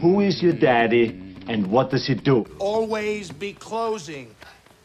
Who 0.00 0.20
is 0.20 0.42
your 0.42 0.54
daddy 0.54 1.36
and 1.46 1.68
what 1.68 1.90
does 1.90 2.06
he 2.06 2.14
do? 2.14 2.44
Always 2.58 3.30
be 3.30 3.52
closing. 3.52 4.34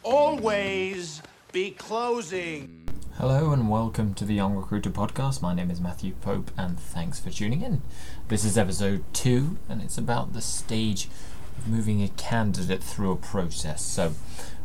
Always 0.03 1.23
be 1.51 1.71
closing. 1.71 2.87
Hello 3.15 3.51
and 3.51 3.67
welcome 3.67 4.13
to 4.13 4.25
the 4.25 4.35
Young 4.35 4.55
Recruiter 4.55 4.91
podcast. 4.91 5.41
My 5.41 5.55
name 5.55 5.71
is 5.71 5.81
Matthew 5.81 6.13
Pope 6.21 6.51
and 6.55 6.79
thanks 6.79 7.19
for 7.19 7.31
tuning 7.31 7.63
in. 7.63 7.81
This 8.27 8.45
is 8.45 8.59
episode 8.59 9.03
two 9.11 9.57
and 9.67 9.81
it's 9.81 9.97
about 9.97 10.33
the 10.33 10.41
stage 10.41 11.09
of 11.57 11.67
moving 11.67 12.03
a 12.03 12.09
candidate 12.09 12.83
through 12.83 13.11
a 13.11 13.15
process. 13.15 13.81
So, 13.81 14.13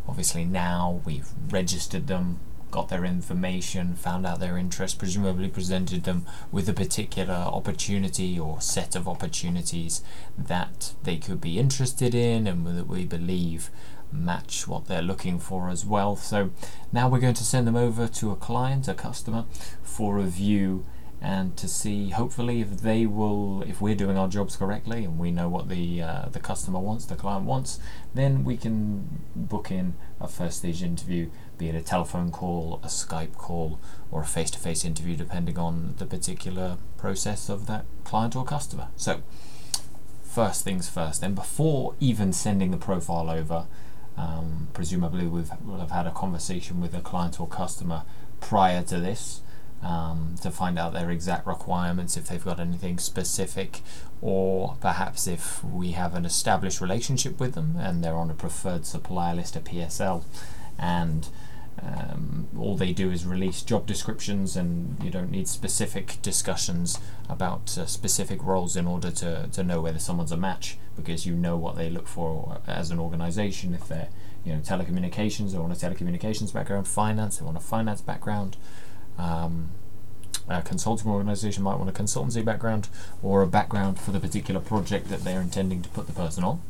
obviously, 0.07 0.45
now 0.45 1.01
we've 1.07 1.31
registered 1.49 2.09
them, 2.09 2.41
got 2.73 2.89
their 2.89 3.05
information, 3.05 3.95
found 3.95 4.27
out 4.27 4.41
their 4.41 4.59
interest, 4.59 4.99
presumably 4.99 5.49
presented 5.49 6.03
them 6.03 6.27
with 6.51 6.69
a 6.69 6.73
particular 6.73 7.35
opportunity 7.35 8.37
or 8.37 8.61
set 8.61 8.97
of 8.97 9.07
opportunities 9.07 10.03
that 10.37 10.95
they 11.05 11.19
could 11.19 11.41
be 11.41 11.61
interested 11.61 12.15
in 12.15 12.49
and 12.49 12.67
that 12.67 12.89
we 12.89 13.05
believe 13.05 13.71
match 14.11 14.67
what 14.67 14.87
they're 14.87 15.03
looking 15.03 15.39
for 15.39 15.69
as 15.69 15.87
well. 15.87 16.17
So 16.17 16.51
now 16.93 17.09
we're 17.09 17.21
going 17.21 17.35
to 17.35 17.45
send 17.45 17.67
them 17.67 17.77
over 17.77 18.09
to 18.09 18.31
a 18.31 18.37
client, 18.37 18.89
a 18.89 18.95
customer, 18.95 19.45
for 19.83 20.17
review 20.17 20.85
and 21.23 21.57
to 21.57 21.69
see 21.69 22.11
hopefully 22.11 22.61
if 22.61 22.81
they 22.81 23.07
will 23.07 23.63
if 23.63 23.81
we're 23.81 23.95
doing 23.95 24.19
our 24.19 24.27
jobs 24.27 24.57
correctly 24.57 25.05
and 25.05 25.19
we 25.21 25.31
know 25.31 25.49
what 25.49 25.69
the 25.69 26.03
uh, 26.03 26.29
the 26.33 26.41
customer 26.41 26.81
wants 26.81 27.05
the 27.05 27.15
client 27.15 27.45
wants 27.45 27.79
then 28.13 28.43
we 28.43 28.57
can 28.57 29.23
book 29.37 29.71
in 29.71 29.95
a 30.21 30.27
first 30.27 30.59
stage 30.59 30.83
interview 30.83 31.31
be 31.59 31.69
it 31.69 31.77
a 31.77 31.81
telephone 31.81 32.31
call 32.33 32.81
a 32.83 32.89
skype 32.89 33.37
call 33.37 33.79
or 34.11 34.23
a 34.23 34.27
face-to-face 34.27 34.85
interview 34.85 35.17
depending 35.17 35.57
on 35.57 35.95
the 35.99 36.07
particular 36.07 36.77
process 36.97 37.49
of 37.49 37.67
that 37.67 37.85
client 38.05 38.37
or 38.37 38.45
customer. 38.45 38.89
So 38.97 39.23
first 40.23 40.65
things 40.65 40.89
first. 40.89 41.21
Then 41.21 41.35
before 41.35 41.95
even 42.01 42.33
sending 42.33 42.71
the 42.73 42.77
profile 42.77 43.31
over 43.31 43.67
um, 44.17 44.69
presumably 44.75 45.27
we've, 45.27 45.51
we'll 45.65 45.79
have 45.79 45.93
had 45.93 46.07
a 46.07 46.11
conversation 46.11 46.81
with 46.81 46.95
a 46.95 47.01
client 47.01 47.41
or 47.41 47.47
customer 47.47 48.03
prior 48.41 48.83
to 48.83 48.99
this 48.99 49.41
um, 49.83 50.37
to 50.43 50.51
find 50.51 50.79
out 50.79 50.93
their 50.93 51.11
exact 51.11 51.47
requirements 51.47 52.17
if 52.17 52.29
they've 52.29 52.45
got 52.45 52.61
anything 52.61 52.99
specific, 52.99 53.81
or 54.21 54.77
perhaps 54.81 55.27
if 55.27 55.63
we 55.65 55.93
have 55.93 56.15
an 56.15 56.25
established 56.25 56.81
relationship 56.81 57.41
with 57.41 57.55
them 57.55 57.77
and 57.79 58.03
they're 58.03 58.15
on 58.15 58.31
a 58.31 58.35
preferred 58.35 58.87
supplier 58.87 59.35
list, 59.35 59.57
a 59.57 59.61
PSL, 59.61 60.23
and 60.79 61.29
um, 61.83 62.49
all 62.57 62.77
they 62.77 62.93
do 62.93 63.11
is 63.11 63.25
release 63.25 63.63
job 63.63 63.87
descriptions, 63.87 64.57
and 64.57 65.03
you 65.03 65.11
don't 65.11 65.31
need 65.31 65.49
specific 65.49 66.19
discussions 66.23 66.99
about 67.29 67.77
uh, 67.79 67.87
specific 67.87 68.43
roles 68.43 68.77
in 68.77 68.87
order 68.87 69.11
to, 69.11 69.49
to 69.53 69.63
know 69.63 69.81
whether 69.81 69.99
someone's 69.99 70.33
a 70.33 70.37
match 70.37 70.77
because 70.95 71.27
you 71.27 71.35
know 71.35 71.57
what 71.57 71.77
they 71.77 71.89
look 71.89 72.07
for 72.07 72.59
as 72.67 72.91
an 72.91 72.99
organization. 72.99 73.75
If 73.75 73.89
they're 73.89 74.09
you 74.45 74.53
know 74.53 74.61
telecommunications, 74.61 75.53
they 75.53 75.59
want 75.59 75.73
a 75.73 75.87
telecommunications 75.87 76.53
background, 76.53 76.87
finance, 76.87 77.39
they 77.39 77.45
want 77.45 77.57
a 77.57 77.61
finance 77.61 78.01
background. 78.01 78.57
Um, 79.19 79.71
a 80.49 80.63
consulting 80.63 81.11
organization 81.11 81.63
might 81.63 81.77
want 81.77 81.89
a 81.89 81.93
consultancy 81.93 82.45
background 82.45 82.89
or 83.23 83.43
a 83.43 83.47
background 83.47 84.01
for 84.01 84.11
the 84.11 84.21
particular 84.21 84.61
project 84.61 85.09
that 85.09 85.25
they're 85.25 85.41
intending 85.41 85.83
to 85.83 85.89
put 85.91 86.07
the 86.07 86.13
person 86.13 86.45
on. 86.45 86.61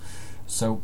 So, 0.46 0.82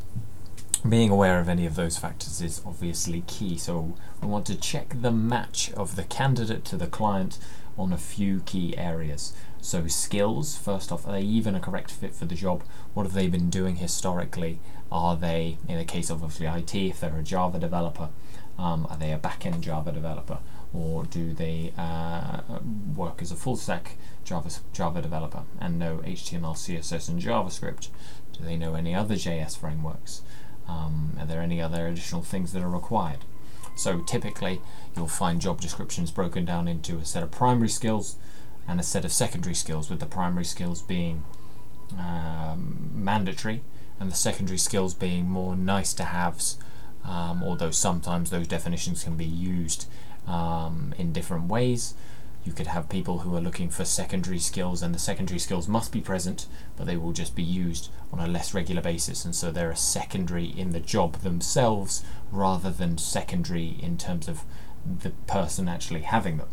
being 0.88 1.10
aware 1.10 1.40
of 1.40 1.48
any 1.48 1.66
of 1.66 1.74
those 1.74 1.98
factors 1.98 2.40
is 2.40 2.62
obviously 2.64 3.22
key. 3.26 3.58
So, 3.58 3.94
we 4.22 4.28
want 4.28 4.46
to 4.46 4.56
check 4.56 5.02
the 5.02 5.10
match 5.10 5.70
of 5.72 5.96
the 5.96 6.04
candidate 6.04 6.64
to 6.66 6.76
the 6.76 6.86
client 6.86 7.38
on 7.76 7.92
a 7.92 7.98
few 7.98 8.40
key 8.40 8.76
areas. 8.76 9.32
So, 9.60 9.86
skills, 9.86 10.56
first 10.56 10.90
off, 10.90 11.06
are 11.06 11.12
they 11.12 11.22
even 11.22 11.54
a 11.54 11.60
correct 11.60 11.90
fit 11.90 12.14
for 12.14 12.24
the 12.24 12.34
job? 12.34 12.62
What 12.94 13.04
have 13.04 13.14
they 13.14 13.28
been 13.28 13.50
doing 13.50 13.76
historically? 13.76 14.60
Are 14.90 15.16
they, 15.16 15.58
in 15.68 15.76
the 15.76 15.84
case 15.84 16.10
of 16.10 16.22
obviously 16.22 16.46
IT, 16.46 16.74
if 16.74 17.00
they're 17.00 17.18
a 17.18 17.22
Java 17.22 17.58
developer, 17.58 18.08
um, 18.58 18.86
are 18.88 18.96
they 18.96 19.12
a 19.12 19.18
back 19.18 19.44
end 19.44 19.62
Java 19.62 19.92
developer? 19.92 20.38
Or 20.74 21.04
do 21.04 21.32
they 21.32 21.72
uh, 21.78 22.40
work 22.94 23.22
as 23.22 23.32
a 23.32 23.36
full 23.36 23.56
stack 23.56 23.96
Java, 24.24 24.50
Java 24.72 25.00
developer 25.00 25.44
and 25.58 25.78
know 25.78 26.02
HTML, 26.04 26.54
CSS, 26.54 27.08
and 27.08 27.20
JavaScript? 27.20 27.88
Do 28.32 28.44
they 28.44 28.56
know 28.56 28.74
any 28.74 28.94
other 28.94 29.14
JS 29.14 29.56
frameworks? 29.56 30.22
Um, 30.68 31.16
are 31.18 31.26
there 31.26 31.40
any 31.40 31.62
other 31.62 31.86
additional 31.86 32.22
things 32.22 32.52
that 32.52 32.62
are 32.62 32.68
required? 32.68 33.24
So 33.76 34.00
typically, 34.00 34.60
you'll 34.94 35.08
find 35.08 35.40
job 35.40 35.60
descriptions 35.60 36.10
broken 36.10 36.44
down 36.44 36.68
into 36.68 36.98
a 36.98 37.04
set 37.04 37.22
of 37.22 37.30
primary 37.30 37.68
skills 37.68 38.16
and 38.66 38.78
a 38.78 38.82
set 38.82 39.04
of 39.04 39.12
secondary 39.12 39.54
skills, 39.54 39.88
with 39.88 40.00
the 40.00 40.06
primary 40.06 40.44
skills 40.44 40.82
being 40.82 41.24
um, 41.98 42.90
mandatory 42.92 43.62
and 43.98 44.10
the 44.10 44.16
secondary 44.16 44.58
skills 44.58 44.94
being 44.94 45.28
more 45.28 45.56
nice 45.56 45.94
to 45.94 46.04
haves, 46.04 46.58
um, 47.04 47.42
although 47.42 47.70
sometimes 47.70 48.30
those 48.30 48.46
definitions 48.46 49.04
can 49.04 49.16
be 49.16 49.24
used 49.24 49.86
um, 50.28 50.94
in 50.98 51.12
different 51.12 51.48
ways. 51.48 51.94
You 52.44 52.52
could 52.52 52.68
have 52.68 52.88
people 52.88 53.18
who 53.18 53.36
are 53.36 53.40
looking 53.40 53.68
for 53.68 53.84
secondary 53.84 54.38
skills, 54.38 54.82
and 54.82 54.94
the 54.94 54.98
secondary 54.98 55.38
skills 55.38 55.68
must 55.68 55.92
be 55.92 56.00
present, 56.00 56.46
but 56.76 56.86
they 56.86 56.96
will 56.96 57.12
just 57.12 57.34
be 57.34 57.42
used 57.42 57.90
on 58.12 58.20
a 58.20 58.26
less 58.26 58.54
regular 58.54 58.80
basis, 58.80 59.24
and 59.24 59.34
so 59.34 59.50
they're 59.50 59.70
a 59.70 59.76
secondary 59.76 60.46
in 60.46 60.70
the 60.70 60.80
job 60.80 61.16
themselves 61.16 62.04
rather 62.30 62.70
than 62.70 62.96
secondary 62.96 63.76
in 63.82 63.98
terms 63.98 64.28
of 64.28 64.44
the 64.86 65.10
person 65.26 65.68
actually 65.68 66.02
having 66.02 66.38
them. 66.38 66.48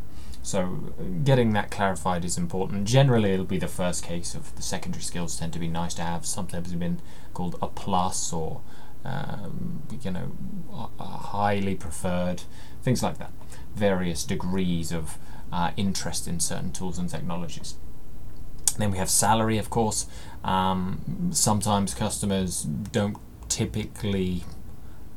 So, 0.46 0.94
getting 1.24 1.54
that 1.54 1.72
clarified 1.72 2.24
is 2.24 2.38
important. 2.38 2.86
Generally, 2.86 3.32
it'll 3.32 3.46
be 3.46 3.58
the 3.58 3.68
first 3.68 4.04
case 4.04 4.36
of 4.36 4.56
the 4.56 4.62
secondary 4.62 5.02
skills 5.02 5.40
tend 5.40 5.54
to 5.54 5.60
be 5.60 5.68
nice 5.68 5.96
to 5.96 6.04
have. 6.04 6.24
Sometimes 6.24 6.70
they've 6.70 6.80
been 6.80 7.02
called 7.34 7.58
a 7.62 7.68
plus 7.68 8.32
or, 8.32 8.62
um, 9.06 9.84
you 10.02 10.12
know, 10.12 10.90
highly 11.00 11.76
preferred, 11.76 12.44
things 12.84 13.02
like 13.02 13.18
that 13.20 13.32
various 13.76 14.24
degrees 14.24 14.92
of 14.92 15.18
uh, 15.52 15.72
interest 15.78 16.28
in 16.28 16.40
certain 16.40 16.72
tools 16.72 16.98
and 16.98 17.10
technologies. 17.10 17.76
Then 18.78 18.92
we 18.92 18.98
have 18.98 19.10
salary, 19.10 19.58
of 19.58 19.70
course. 19.70 20.08
Um, 20.44 21.30
sometimes 21.32 21.94
customers 21.94 22.64
don't 22.64 23.18
typically, 23.48 24.44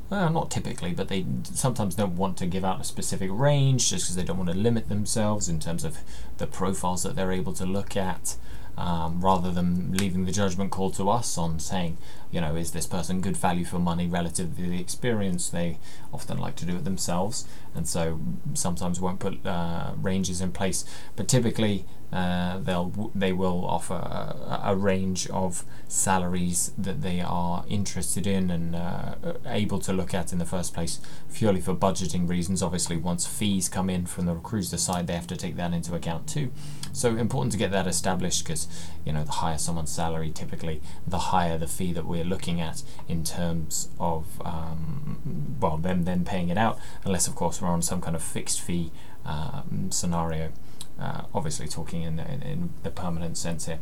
well, 0.09 0.29
not 0.29 0.51
typically, 0.51 0.93
but 0.93 1.07
they 1.07 1.25
sometimes 1.43 1.95
don't 1.95 2.15
want 2.15 2.37
to 2.37 2.45
give 2.45 2.63
out 2.63 2.81
a 2.81 2.83
specific 2.83 3.29
range 3.33 3.89
just 3.89 4.05
because 4.05 4.15
they 4.15 4.23
don't 4.23 4.37
want 4.37 4.49
to 4.49 4.55
limit 4.55 4.87
themselves 4.87 5.49
in 5.49 5.59
terms 5.59 5.83
of 5.83 5.97
the 6.37 6.47
profiles 6.47 7.03
that 7.03 7.15
they're 7.15 7.31
able 7.31 7.53
to 7.53 7.65
look 7.65 7.97
at 7.97 8.37
um, 8.77 9.19
rather 9.19 9.51
than 9.51 9.91
leaving 9.97 10.25
the 10.25 10.31
judgment 10.31 10.71
call 10.71 10.89
to 10.91 11.09
us 11.09 11.37
on 11.37 11.59
saying, 11.59 11.97
you 12.31 12.41
know, 12.41 12.55
is 12.55 12.71
this 12.71 12.85
person 12.85 13.21
good 13.21 13.37
value 13.37 13.65
for 13.65 13.79
money 13.79 14.07
relative 14.07 14.55
to 14.55 14.61
the 14.61 14.79
experience? 14.79 15.49
They 15.49 15.79
often 16.13 16.37
like 16.37 16.55
to 16.57 16.65
do 16.65 16.75
it 16.75 16.83
themselves, 16.83 17.47
and 17.73 17.87
so 17.87 18.19
sometimes 18.53 18.99
won't 18.99 19.19
put 19.19 19.45
uh, 19.45 19.93
ranges 19.97 20.41
in 20.41 20.51
place. 20.51 20.85
But 21.15 21.27
typically, 21.27 21.85
uh, 22.11 22.57
they'll 22.59 23.11
they 23.13 23.31
will 23.31 23.63
offer 23.65 23.93
a, 23.93 24.61
a, 24.65 24.75
range 24.75 25.29
of 25.29 25.63
salaries 25.87 26.71
that 26.75 27.03
they 27.03 27.21
are 27.21 27.63
interested 27.69 28.25
in 28.25 28.49
and 28.49 28.75
uh, 28.75 29.13
able 29.45 29.77
to 29.77 29.93
look 29.93 30.11
at 30.11 30.33
in 30.33 30.39
the 30.39 30.45
first 30.45 30.73
place, 30.73 30.99
purely 31.31 31.61
for 31.61 31.75
budgeting 31.75 32.27
reasons. 32.27 32.63
Obviously, 32.63 32.97
once 32.97 33.27
fees 33.27 33.69
come 33.69 33.91
in 33.91 34.07
from 34.07 34.25
the 34.25 34.33
recruiter 34.33 34.77
side, 34.77 35.05
they 35.05 35.13
have 35.13 35.27
to 35.27 35.37
take 35.37 35.55
that 35.57 35.71
into 35.71 35.93
account 35.93 36.27
too. 36.27 36.51
So 36.93 37.15
important 37.15 37.51
to 37.51 37.59
get 37.59 37.69
that 37.71 37.85
established 37.85 38.43
because 38.43 38.67
you 39.05 39.13
know 39.13 39.23
the 39.23 39.33
higher 39.33 39.59
someone's 39.59 39.91
salary, 39.91 40.31
typically 40.31 40.81
the 41.05 41.19
higher 41.19 41.59
the 41.59 41.67
fee 41.67 41.93
that 41.93 42.07
we're 42.19 42.29
looking 42.29 42.59
at 42.59 42.83
in 43.07 43.23
terms 43.23 43.89
of 43.99 44.41
um, 44.45 45.57
well 45.59 45.77
them 45.77 46.03
then 46.03 46.25
paying 46.25 46.49
it 46.49 46.57
out, 46.57 46.77
unless 47.05 47.27
of 47.27 47.35
course 47.35 47.61
we're 47.61 47.69
on 47.69 47.81
some 47.81 48.01
kind 48.01 48.15
of 48.15 48.21
fixed 48.21 48.61
fee 48.61 48.91
um, 49.25 49.89
scenario 49.91 50.51
uh, 50.99 51.21
obviously 51.33 51.67
talking 51.67 52.03
in, 52.03 52.19
in, 52.19 52.41
in, 52.41 52.69
the 52.83 52.89
permanent 52.89 53.37
sense 53.37 53.65
here. 53.67 53.79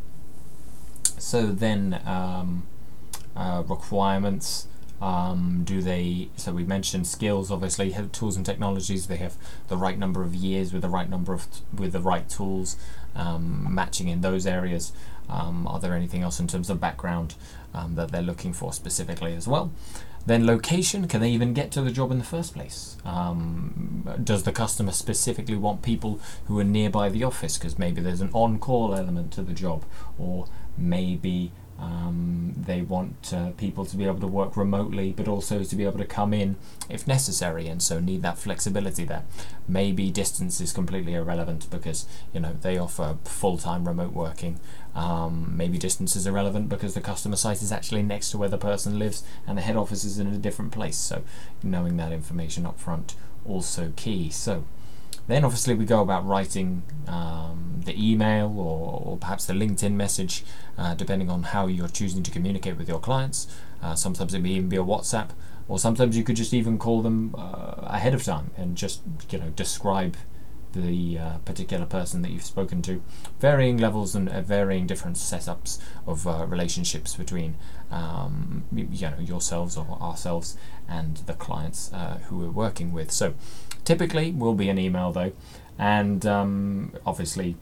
So 1.18 1.46
then 1.46 2.00
um, 2.06 2.66
uh, 3.34 3.64
requirements. 3.66 4.68
Um, 5.00 5.62
do 5.64 5.80
they? 5.80 6.30
So 6.36 6.52
we 6.52 6.64
mentioned 6.64 7.06
skills. 7.06 7.50
Obviously, 7.50 7.92
have 7.92 8.10
tools 8.12 8.36
and 8.36 8.44
technologies. 8.44 9.06
They 9.06 9.16
have 9.16 9.36
the 9.68 9.76
right 9.76 9.98
number 9.98 10.22
of 10.22 10.34
years 10.34 10.72
with 10.72 10.82
the 10.82 10.88
right 10.88 11.08
number 11.08 11.32
of 11.32 11.46
with 11.72 11.92
the 11.92 12.00
right 12.00 12.28
tools, 12.28 12.76
um, 13.14 13.66
matching 13.72 14.08
in 14.08 14.20
those 14.20 14.46
areas. 14.46 14.92
Um, 15.28 15.66
are 15.66 15.78
there 15.78 15.94
anything 15.94 16.22
else 16.22 16.40
in 16.40 16.46
terms 16.46 16.70
of 16.70 16.80
background 16.80 17.34
um, 17.74 17.94
that 17.96 18.10
they're 18.10 18.22
looking 18.22 18.52
for 18.52 18.72
specifically 18.72 19.34
as 19.34 19.46
well? 19.46 19.70
Then 20.26 20.46
location, 20.46 21.08
can 21.08 21.20
they 21.20 21.30
even 21.30 21.54
get 21.54 21.70
to 21.72 21.80
the 21.80 21.90
job 21.90 22.10
in 22.10 22.18
the 22.18 22.24
first 22.24 22.54
place? 22.54 22.96
Um, 23.04 24.06
does 24.22 24.42
the 24.42 24.52
customer 24.52 24.92
specifically 24.92 25.56
want 25.56 25.82
people 25.82 26.20
who 26.46 26.58
are 26.58 26.64
nearby 26.64 27.08
the 27.08 27.24
office 27.24 27.56
because 27.56 27.78
maybe 27.78 28.02
there's 28.02 28.20
an 28.20 28.30
on-call 28.34 28.94
element 28.94 29.32
to 29.32 29.42
the 29.42 29.54
job 29.54 29.84
or 30.18 30.46
maybe 30.76 31.52
Um, 31.78 32.54
they 32.56 32.82
want 32.82 33.32
uh, 33.32 33.50
people 33.52 33.86
to 33.86 33.96
be 33.96 34.04
able 34.04 34.20
to 34.20 34.26
work 34.26 34.56
remotely, 34.56 35.12
but 35.16 35.28
also 35.28 35.62
to 35.62 35.76
be 35.76 35.84
able 35.84 35.98
to 35.98 36.04
come 36.04 36.34
in 36.34 36.56
if 36.88 37.06
necessary, 37.06 37.68
and 37.68 37.80
so 37.80 38.00
need 38.00 38.22
that 38.22 38.36
flexibility 38.36 39.04
there. 39.04 39.24
Maybe 39.68 40.10
distance 40.10 40.60
is 40.60 40.72
completely 40.72 41.14
irrelevant 41.14 41.70
because 41.70 42.06
you 42.34 42.40
know 42.40 42.54
they 42.60 42.78
offer 42.78 43.16
full-time 43.24 43.86
remote 43.86 44.12
working. 44.12 44.58
Um, 44.94 45.56
maybe 45.56 45.78
distance 45.78 46.16
is 46.16 46.26
irrelevant 46.26 46.68
because 46.68 46.94
the 46.94 47.00
customer 47.00 47.36
site 47.36 47.62
is 47.62 47.70
actually 47.70 48.02
next 48.02 48.30
to 48.32 48.38
where 48.38 48.48
the 48.48 48.58
person 48.58 48.98
lives, 48.98 49.22
and 49.46 49.56
the 49.56 49.62
head 49.62 49.76
office 49.76 50.04
is 50.04 50.18
in 50.18 50.26
a 50.26 50.38
different 50.38 50.72
place. 50.72 50.96
So 50.96 51.22
knowing 51.62 51.96
that 51.98 52.10
information 52.12 52.66
up 52.66 52.80
front 52.80 53.14
also 53.44 53.92
key. 53.94 54.30
So 54.30 54.64
then 55.28 55.44
obviously 55.44 55.74
we 55.74 55.84
go 55.84 56.00
about 56.00 56.26
writing 56.26 56.82
um, 57.06 57.82
the 57.84 57.94
email 57.96 58.48
or, 58.58 59.02
or, 59.04 59.16
perhaps 59.18 59.44
the 59.46 59.52
LinkedIn 59.52 59.92
message, 59.92 60.44
uh, 60.76 60.94
depending 60.94 61.30
on 61.30 61.42
how 61.42 61.66
you're 61.66 61.88
choosing 61.88 62.22
to 62.22 62.30
communicate 62.30 62.76
with 62.76 62.88
your 62.88 62.98
clients. 62.98 63.46
Uh, 63.82 63.94
sometimes 63.94 64.34
it 64.34 64.40
may 64.40 64.50
even 64.50 64.68
be 64.68 64.76
a 64.76 64.82
WhatsApp, 64.82 65.30
or 65.68 65.78
sometimes 65.78 66.16
you 66.16 66.24
could 66.24 66.36
just 66.36 66.52
even 66.52 66.78
call 66.78 67.02
them 67.02 67.34
uh, 67.36 67.74
ahead 67.78 68.14
of 68.14 68.24
time 68.24 68.50
and 68.56 68.76
just 68.76 69.02
you 69.30 69.38
know 69.38 69.50
describe 69.50 70.16
the 70.72 71.18
uh, 71.18 71.38
particular 71.44 71.86
person 71.86 72.22
that 72.22 72.30
you've 72.30 72.44
spoken 72.44 72.82
to. 72.82 73.02
Varying 73.40 73.78
levels 73.78 74.14
and 74.14 74.28
uh, 74.28 74.40
varying 74.42 74.86
different 74.86 75.16
setups 75.16 75.78
of 76.06 76.26
uh, 76.26 76.46
relationships 76.46 77.14
between 77.16 77.56
um, 77.90 78.64
you 78.72 79.08
know 79.08 79.18
yourselves 79.18 79.76
or 79.76 79.98
ourselves 80.00 80.56
and 80.88 81.18
the 81.26 81.34
clients 81.34 81.90
who 82.28 82.38
we're 82.38 82.50
working 82.50 82.92
with. 82.92 83.10
So 83.10 83.34
Typically, 83.88 84.32
will 84.32 84.52
be 84.52 84.68
an 84.68 84.78
email 84.78 85.12
though, 85.12 85.32
and 85.78 86.26
um, 86.26 86.92
obviously 87.06 87.56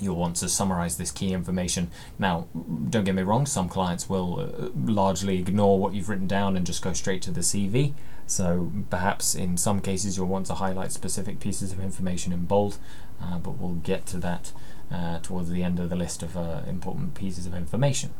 you'll 0.00 0.16
want 0.16 0.34
to 0.34 0.48
summarize 0.48 0.96
this 0.96 1.12
key 1.12 1.32
information. 1.32 1.92
Now, 2.18 2.48
don't 2.90 3.04
get 3.04 3.14
me 3.14 3.22
wrong, 3.22 3.46
some 3.46 3.68
clients 3.68 4.08
will 4.08 4.40
uh, 4.40 4.70
largely 4.74 5.38
ignore 5.38 5.78
what 5.78 5.94
you've 5.94 6.08
written 6.08 6.26
down 6.26 6.56
and 6.56 6.66
just 6.66 6.82
go 6.82 6.92
straight 6.92 7.22
to 7.22 7.30
the 7.30 7.42
CV. 7.42 7.92
So 8.32 8.72
perhaps 8.88 9.34
in 9.34 9.58
some 9.58 9.80
cases 9.80 10.16
you'll 10.16 10.26
want 10.26 10.46
to 10.46 10.54
highlight 10.54 10.90
specific 10.90 11.38
pieces 11.38 11.70
of 11.70 11.78
information 11.78 12.32
in 12.32 12.46
bold, 12.46 12.78
uh, 13.22 13.36
but 13.36 13.58
we'll 13.58 13.74
get 13.74 14.06
to 14.06 14.16
that 14.18 14.52
uh, 14.90 15.18
towards 15.18 15.50
the 15.50 15.62
end 15.62 15.78
of 15.78 15.90
the 15.90 15.96
list 15.96 16.22
of 16.22 16.34
uh, 16.34 16.62
important 16.66 17.14
pieces 17.14 17.44
of 17.44 17.54
information. 17.54 18.14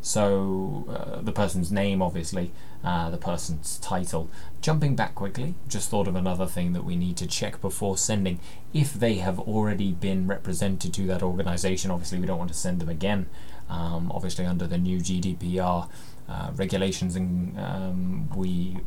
So 0.00 0.86
uh, 0.88 1.20
the 1.20 1.30
person's 1.30 1.70
name, 1.70 2.00
obviously, 2.00 2.52
uh, 2.82 3.10
the 3.10 3.18
person's 3.18 3.76
title. 3.80 4.30
Jumping 4.62 4.96
back 4.96 5.14
quickly, 5.14 5.56
just 5.68 5.90
thought 5.90 6.08
of 6.08 6.16
another 6.16 6.46
thing 6.46 6.72
that 6.72 6.84
we 6.84 6.96
need 6.96 7.18
to 7.18 7.26
check 7.26 7.60
before 7.60 7.98
sending. 7.98 8.40
If 8.72 8.94
they 8.94 9.16
have 9.16 9.38
already 9.38 9.92
been 9.92 10.26
represented 10.26 10.94
to 10.94 11.06
that 11.08 11.22
organization, 11.22 11.90
obviously 11.90 12.18
we 12.18 12.26
don't 12.26 12.38
want 12.38 12.50
to 12.50 12.56
send 12.56 12.80
them 12.80 12.88
again. 12.88 13.26
Um, 13.68 14.10
obviously, 14.10 14.46
under 14.46 14.66
the 14.66 14.78
new 14.78 15.00
GDPR 15.00 15.90
uh, 16.30 16.50
regulations, 16.56 17.14
and 17.14 17.58
um, 17.60 18.30
we 18.34 18.78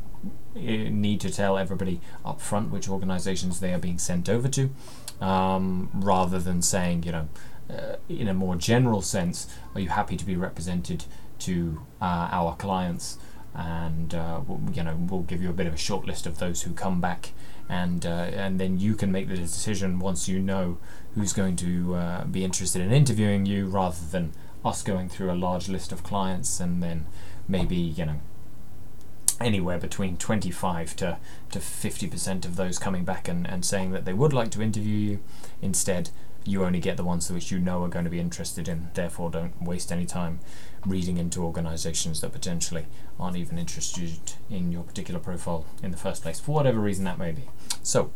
need 0.55 1.21
to 1.21 1.31
tell 1.31 1.57
everybody 1.57 1.99
up 2.25 2.41
front 2.41 2.71
which 2.71 2.89
organizations 2.89 3.59
they 3.59 3.73
are 3.73 3.79
being 3.79 3.97
sent 3.97 4.29
over 4.29 4.47
to, 4.49 4.69
um, 5.21 5.89
rather 5.93 6.39
than 6.39 6.61
saying, 6.61 7.03
you 7.03 7.11
know, 7.11 7.29
uh, 7.69 7.95
in 8.09 8.27
a 8.27 8.33
more 8.33 8.55
general 8.55 9.01
sense, 9.01 9.47
are 9.73 9.81
you 9.81 9.89
happy 9.89 10.17
to 10.17 10.25
be 10.25 10.35
represented 10.35 11.05
to 11.39 11.81
uh, 12.01 12.29
our 12.31 12.55
clients? 12.55 13.17
And 13.55 14.13
uh, 14.13 14.41
we'll, 14.47 14.61
you 14.73 14.83
know, 14.83 14.97
we'll 14.97 15.21
give 15.21 15.41
you 15.41 15.49
a 15.49 15.53
bit 15.53 15.67
of 15.67 15.73
a 15.73 15.77
short 15.77 16.05
list 16.05 16.25
of 16.25 16.39
those 16.39 16.63
who 16.63 16.73
come 16.73 16.99
back, 16.99 17.31
and 17.69 18.03
uh, 18.03 18.09
and 18.09 18.59
then 18.59 18.79
you 18.79 18.95
can 18.95 19.11
make 19.11 19.29
the 19.29 19.37
decision 19.37 19.99
once 19.99 20.27
you 20.27 20.39
know 20.39 20.79
who's 21.13 21.33
going 21.33 21.55
to 21.57 21.93
uh, 21.95 22.25
be 22.25 22.43
interested 22.43 22.81
in 22.81 22.91
interviewing 22.91 23.45
you, 23.45 23.67
rather 23.67 24.03
than 24.11 24.33
us 24.65 24.81
going 24.81 25.09
through 25.09 25.31
a 25.31 25.35
large 25.35 25.67
list 25.67 25.91
of 25.91 26.03
clients 26.03 26.59
and 26.59 26.81
then 26.81 27.05
maybe 27.47 27.75
you 27.75 28.05
know 28.05 28.19
anywhere 29.43 29.77
between 29.77 30.17
25 30.17 30.95
to, 30.97 31.17
to 31.51 31.59
50% 31.59 32.45
of 32.45 32.55
those 32.55 32.79
coming 32.79 33.03
back 33.03 33.27
and, 33.27 33.47
and 33.47 33.65
saying 33.65 33.91
that 33.91 34.05
they 34.05 34.13
would 34.13 34.33
like 34.33 34.51
to 34.51 34.61
interview 34.61 34.95
you. 34.95 35.19
Instead, 35.61 36.09
you 36.45 36.65
only 36.65 36.79
get 36.79 36.97
the 36.97 37.03
ones 37.03 37.31
which 37.31 37.51
you 37.51 37.59
know 37.59 37.83
are 37.83 37.89
going 37.89 38.05
to 38.05 38.11
be 38.11 38.19
interested 38.19 38.67
in. 38.67 38.89
Therefore, 38.93 39.29
don't 39.29 39.61
waste 39.61 39.91
any 39.91 40.05
time 40.05 40.39
reading 40.85 41.17
into 41.17 41.43
organisations 41.43 42.21
that 42.21 42.33
potentially 42.33 42.85
aren't 43.19 43.37
even 43.37 43.57
interested 43.57 44.33
in 44.49 44.71
your 44.71 44.83
particular 44.83 45.19
profile 45.19 45.65
in 45.81 45.91
the 45.91 45.97
first 45.97 46.23
place, 46.23 46.39
for 46.39 46.53
whatever 46.53 46.79
reason 46.79 47.05
that 47.05 47.17
may 47.17 47.31
be. 47.31 47.43
So, 47.81 48.11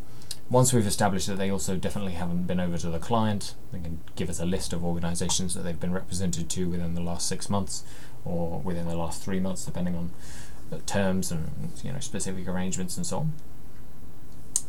once 0.50 0.72
we've 0.72 0.88
established 0.88 1.28
that 1.28 1.38
they 1.38 1.50
also 1.50 1.76
definitely 1.76 2.14
haven't 2.14 2.48
been 2.48 2.60
over 2.60 2.78
to 2.78 2.90
the 2.90 3.00
client, 3.00 3.54
they 3.72 3.80
can 3.80 4.00
give 4.16 4.30
us 4.30 4.40
a 4.40 4.46
list 4.46 4.72
of 4.72 4.84
organisations 4.84 5.54
that 5.54 5.62
they've 5.62 5.80
been 5.80 5.92
represented 5.92 6.50
to 6.50 6.70
within 6.70 6.96
the 6.96 7.02
last 7.02 7.28
six 7.28 7.50
months 7.50 7.84
or 8.24 8.60
within 8.60 8.88
the 8.88 8.96
last 8.96 9.22
three 9.22 9.40
months, 9.40 9.66
depending 9.66 9.96
on 9.96 10.12
terms 10.86 11.32
and 11.32 11.72
you 11.84 11.92
know 11.92 12.00
specific 12.00 12.48
arrangements 12.48 12.98
and 12.98 13.06
so 13.06 13.20
on. 13.20 13.34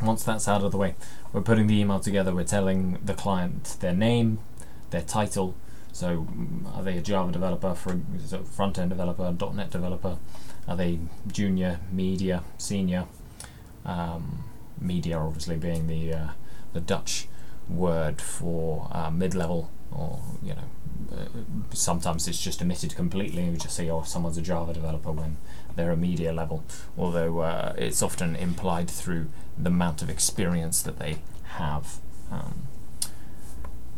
Once 0.00 0.22
that's 0.22 0.46
out 0.46 0.62
of 0.62 0.70
the 0.70 0.78
way, 0.78 0.94
we're 1.32 1.40
putting 1.40 1.66
the 1.66 1.80
email 1.80 1.98
together, 1.98 2.32
we're 2.32 2.44
telling 2.44 2.98
the 3.04 3.14
client 3.14 3.76
their 3.80 3.92
name, 3.92 4.38
their 4.90 5.02
title. 5.02 5.56
So, 5.92 6.28
mm, 6.30 6.76
are 6.76 6.82
they 6.84 6.96
a 6.96 7.02
Java 7.02 7.32
developer, 7.32 7.74
for 7.74 7.98
a 8.32 8.38
front 8.44 8.78
end 8.78 8.90
developer, 8.90 9.34
.NET 9.52 9.70
developer? 9.70 10.18
Are 10.68 10.76
they 10.76 11.00
junior, 11.32 11.80
medior, 11.90 12.42
senior? 12.58 13.06
Um, 13.84 14.44
medior, 14.80 15.18
obviously, 15.18 15.56
being 15.56 15.88
the 15.88 16.12
uh, 16.12 16.28
the 16.72 16.80
Dutch 16.80 17.26
word 17.68 18.20
for 18.20 18.88
uh, 18.92 19.10
mid 19.10 19.34
level, 19.34 19.70
or 19.90 20.20
you 20.42 20.54
know, 20.54 21.16
uh, 21.16 21.26
sometimes 21.72 22.28
it's 22.28 22.40
just 22.40 22.62
omitted 22.62 22.94
completely, 22.94 23.48
we 23.48 23.56
just 23.56 23.76
say, 23.76 23.90
oh, 23.90 24.02
someone's 24.02 24.38
a 24.38 24.42
Java 24.42 24.72
developer 24.72 25.12
when 25.12 25.36
they're 25.78 25.92
a 25.92 25.96
medior 25.96 26.32
level, 26.32 26.64
although 26.98 27.38
uh, 27.38 27.72
it's 27.78 28.02
often 28.02 28.34
implied 28.34 28.90
through 28.90 29.28
the 29.56 29.70
amount 29.70 30.02
of 30.02 30.10
experience 30.10 30.82
that 30.82 30.98
they 30.98 31.18
have. 31.54 31.98
Um, 32.32 32.66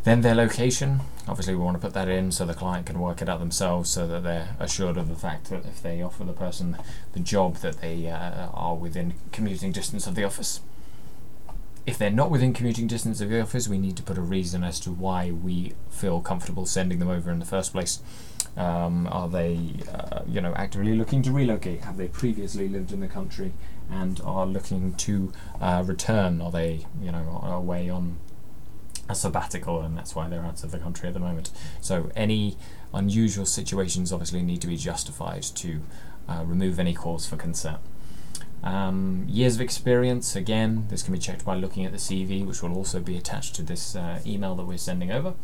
then 0.04 0.20
their 0.20 0.34
location, 0.34 1.00
obviously 1.26 1.54
we 1.54 1.64
want 1.64 1.76
to 1.76 1.80
put 1.80 1.94
that 1.94 2.06
in 2.06 2.32
so 2.32 2.44
the 2.44 2.52
client 2.54 2.84
can 2.86 3.00
work 3.00 3.22
it 3.22 3.30
out 3.30 3.38
themselves 3.38 3.88
so 3.88 4.06
that 4.06 4.22
they're 4.22 4.56
assured 4.58 4.98
of 4.98 5.08
the 5.08 5.14
fact 5.14 5.48
that 5.48 5.64
if 5.64 5.82
they 5.82 6.02
offer 6.02 6.22
the 6.24 6.34
person 6.34 6.76
the 7.12 7.20
job 7.20 7.56
that 7.56 7.80
they 7.80 8.08
uh, 8.08 8.48
are 8.52 8.74
within 8.74 9.14
commuting 9.32 9.72
distance 9.72 10.06
of 10.06 10.14
the 10.14 10.24
office. 10.24 10.60
If 11.86 11.96
they're 11.96 12.10
not 12.10 12.30
within 12.30 12.52
commuting 12.52 12.86
distance 12.86 13.20
of 13.20 13.30
the 13.30 13.40
office, 13.40 13.66
we 13.66 13.78
need 13.78 13.96
to 13.96 14.02
put 14.02 14.18
a 14.18 14.22
reason 14.22 14.62
as 14.62 14.78
to 14.80 14.90
why 14.90 15.30
we 15.30 15.72
feel 15.88 16.20
comfortable 16.20 16.66
sending 16.66 16.98
them 16.98 17.08
over 17.08 17.30
in 17.30 17.38
the 17.38 17.46
first 17.46 17.72
place. 17.72 18.00
Um, 18.56 19.08
are 19.10 19.28
they, 19.28 19.74
uh, 19.92 20.20
you 20.26 20.40
know, 20.40 20.52
actively 20.54 20.94
looking 20.94 21.22
to 21.22 21.32
relocate? 21.32 21.82
Have 21.82 21.96
they 21.96 22.08
previously 22.08 22.68
lived 22.68 22.92
in 22.92 23.00
the 23.00 23.08
country 23.08 23.52
and 23.90 24.20
are 24.24 24.46
looking 24.46 24.94
to 24.94 25.32
uh, 25.60 25.82
return? 25.86 26.40
Are 26.40 26.50
they, 26.50 26.86
you 27.00 27.12
know, 27.12 27.40
away 27.42 27.88
on 27.88 28.18
a 29.08 29.14
sabbatical 29.14 29.80
and 29.80 29.96
that's 29.96 30.14
why 30.14 30.28
they're 30.28 30.44
out 30.44 30.62
of 30.62 30.70
the 30.70 30.78
country 30.78 31.08
at 31.08 31.14
the 31.14 31.20
moment? 31.20 31.50
So 31.80 32.10
any 32.14 32.56
unusual 32.92 33.46
situations 33.46 34.12
obviously 34.12 34.42
need 34.42 34.60
to 34.60 34.66
be 34.66 34.76
justified 34.76 35.42
to 35.42 35.80
uh, 36.28 36.44
remove 36.44 36.78
any 36.78 36.94
cause 36.94 37.26
for 37.26 37.36
concern. 37.36 37.78
Um, 38.62 39.24
years 39.28 39.54
of 39.54 39.60
experience, 39.62 40.36
again, 40.36 40.86
this 40.88 41.02
can 41.02 41.14
be 41.14 41.18
checked 41.18 41.44
by 41.44 41.56
looking 41.56 41.84
at 41.84 41.92
the 41.92 41.98
CV, 41.98 42.44
which 42.46 42.62
will 42.62 42.74
also 42.74 43.00
be 43.00 43.16
attached 43.16 43.54
to 43.56 43.62
this 43.62 43.96
uh, 43.96 44.20
email 44.26 44.54
that 44.56 44.64
we're 44.64 44.78
sending 44.78 45.10
over. 45.10 45.34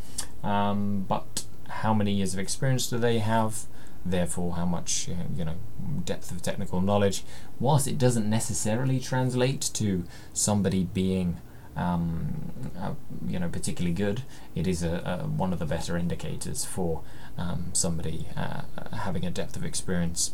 Um, 0.42 1.06
but 1.08 1.44
how 1.68 1.94
many 1.94 2.12
years 2.12 2.35
of 2.35 2.40
experience 2.40 2.88
do 2.88 2.99
they 2.99 3.18
have? 3.18 3.64
Therefore, 4.04 4.54
how 4.54 4.66
much 4.66 5.08
you 5.37 5.44
know 5.44 5.56
depth 6.04 6.30
of 6.30 6.42
technical 6.42 6.80
knowledge. 6.80 7.25
Whilst 7.58 7.88
it 7.88 7.99
doesn't 7.99 8.28
necessarily 8.28 9.00
translate 9.00 9.61
to 9.75 10.04
somebody 10.32 10.85
being 10.85 11.38
um, 11.76 12.52
uh, 12.78 12.94
you 13.26 13.38
know 13.38 13.49
particularly 13.49 13.94
good, 13.94 14.23
it 14.54 14.66
is 14.66 14.82
a, 14.82 15.23
a, 15.23 15.26
one 15.26 15.52
of 15.52 15.58
the 15.58 15.66
better 15.66 15.96
indicators 15.96 16.64
for 16.64 17.02
um, 17.37 17.70
somebody 17.73 18.26
uh, 18.37 18.62
having 18.96 19.26
a 19.26 19.30
depth 19.30 19.56
of 19.56 19.64
experience. 19.64 20.32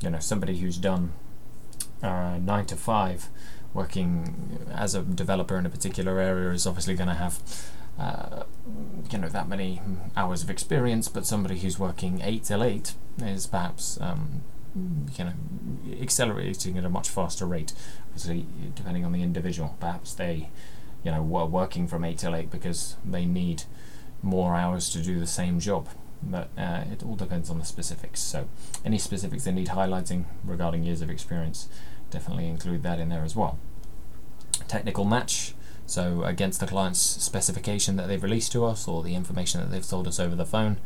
You 0.00 0.10
know, 0.10 0.18
somebody 0.18 0.58
who's 0.58 0.76
done 0.76 1.12
uh, 2.04 2.38
nine 2.38 2.66
to 2.66 2.76
five, 2.76 3.28
working 3.72 4.60
as 4.72 4.94
a 4.94 5.02
developer 5.02 5.58
in 5.58 5.66
a 5.66 5.70
particular 5.70 6.20
area, 6.20 6.50
is 6.50 6.66
obviously 6.66 6.94
going 6.94 7.08
to 7.08 7.14
have 7.14 7.40
uh, 7.98 8.42
you 9.10 9.18
know 9.18 9.28
that 9.28 9.48
many 9.48 9.80
hours 10.16 10.42
of 10.42 10.50
experience, 10.50 11.08
but 11.08 11.26
somebody 11.26 11.58
who's 11.58 11.78
working 11.78 12.20
eight 12.22 12.44
till 12.44 12.62
eight 12.62 12.94
is 13.22 13.46
perhaps 13.46 14.00
um, 14.00 14.42
you 15.16 15.24
know 15.24 15.32
accelerating 16.00 16.76
at 16.76 16.84
a 16.84 16.88
much 16.88 17.08
faster 17.08 17.46
rate. 17.46 17.72
Obviously, 18.06 18.46
depending 18.74 19.04
on 19.04 19.12
the 19.12 19.22
individual, 19.22 19.76
perhaps 19.80 20.14
they 20.14 20.50
you 21.04 21.10
know 21.10 21.22
were 21.22 21.46
working 21.46 21.86
from 21.86 22.04
eight 22.04 22.18
till 22.18 22.34
eight 22.34 22.50
because 22.50 22.96
they 23.04 23.24
need 23.24 23.64
more 24.22 24.56
hours 24.56 24.90
to 24.90 25.02
do 25.02 25.20
the 25.20 25.26
same 25.26 25.60
job. 25.60 25.88
But 26.22 26.48
uh, 26.56 26.84
it 26.90 27.02
all 27.04 27.16
depends 27.16 27.50
on 27.50 27.58
the 27.58 27.66
specifics. 27.66 28.18
So, 28.20 28.48
any 28.84 28.96
specifics 28.98 29.44
they 29.44 29.52
need 29.52 29.68
highlighting 29.68 30.24
regarding 30.42 30.82
years 30.82 31.02
of 31.02 31.10
experience, 31.10 31.68
definitely 32.14 32.48
include 32.48 32.82
that 32.82 32.98
in 32.98 33.10
there 33.10 33.24
as 33.24 33.36
well. 33.36 33.58
Technical 34.66 35.04
match 35.04 35.54
so 35.86 36.22
against 36.24 36.60
the 36.60 36.66
client's 36.66 37.00
specification 37.00 37.96
that 37.96 38.08
they've 38.08 38.22
released 38.22 38.52
to 38.52 38.64
us 38.64 38.88
or 38.88 39.02
the 39.02 39.14
information 39.14 39.60
that 39.60 39.70
they've 39.70 39.86
told 39.86 40.08
us 40.08 40.18
over 40.18 40.34
the 40.34 40.46
phone, 40.46 40.78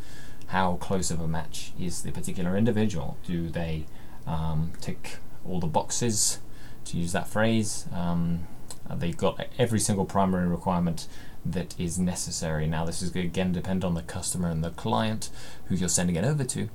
how 0.48 0.76
close 0.76 1.10
of 1.10 1.20
a 1.20 1.28
match 1.28 1.72
is 1.78 2.02
the 2.02 2.10
particular 2.10 2.56
individual? 2.56 3.16
Do 3.24 3.48
they 3.48 3.86
um, 4.26 4.72
tick 4.80 5.18
all 5.46 5.60
the 5.60 5.66
boxes, 5.66 6.40
to 6.86 6.96
use 6.96 7.12
that 7.12 7.28
phrase? 7.28 7.86
Um, 7.92 8.48
they've 8.92 9.16
got 9.16 9.46
every 9.58 9.78
single 9.78 10.04
primary 10.04 10.48
requirement 10.48 11.06
that 11.46 11.78
is 11.78 11.98
necessary. 11.98 12.66
Now, 12.66 12.84
this 12.84 13.00
is 13.00 13.14
again 13.14 13.52
depend 13.52 13.84
on 13.84 13.94
the 13.94 14.02
customer 14.02 14.48
and 14.48 14.64
the 14.64 14.70
client 14.70 15.30
who 15.66 15.76
you're 15.76 15.88
sending 15.88 16.16
it 16.16 16.24
over 16.24 16.44
to, 16.44 16.68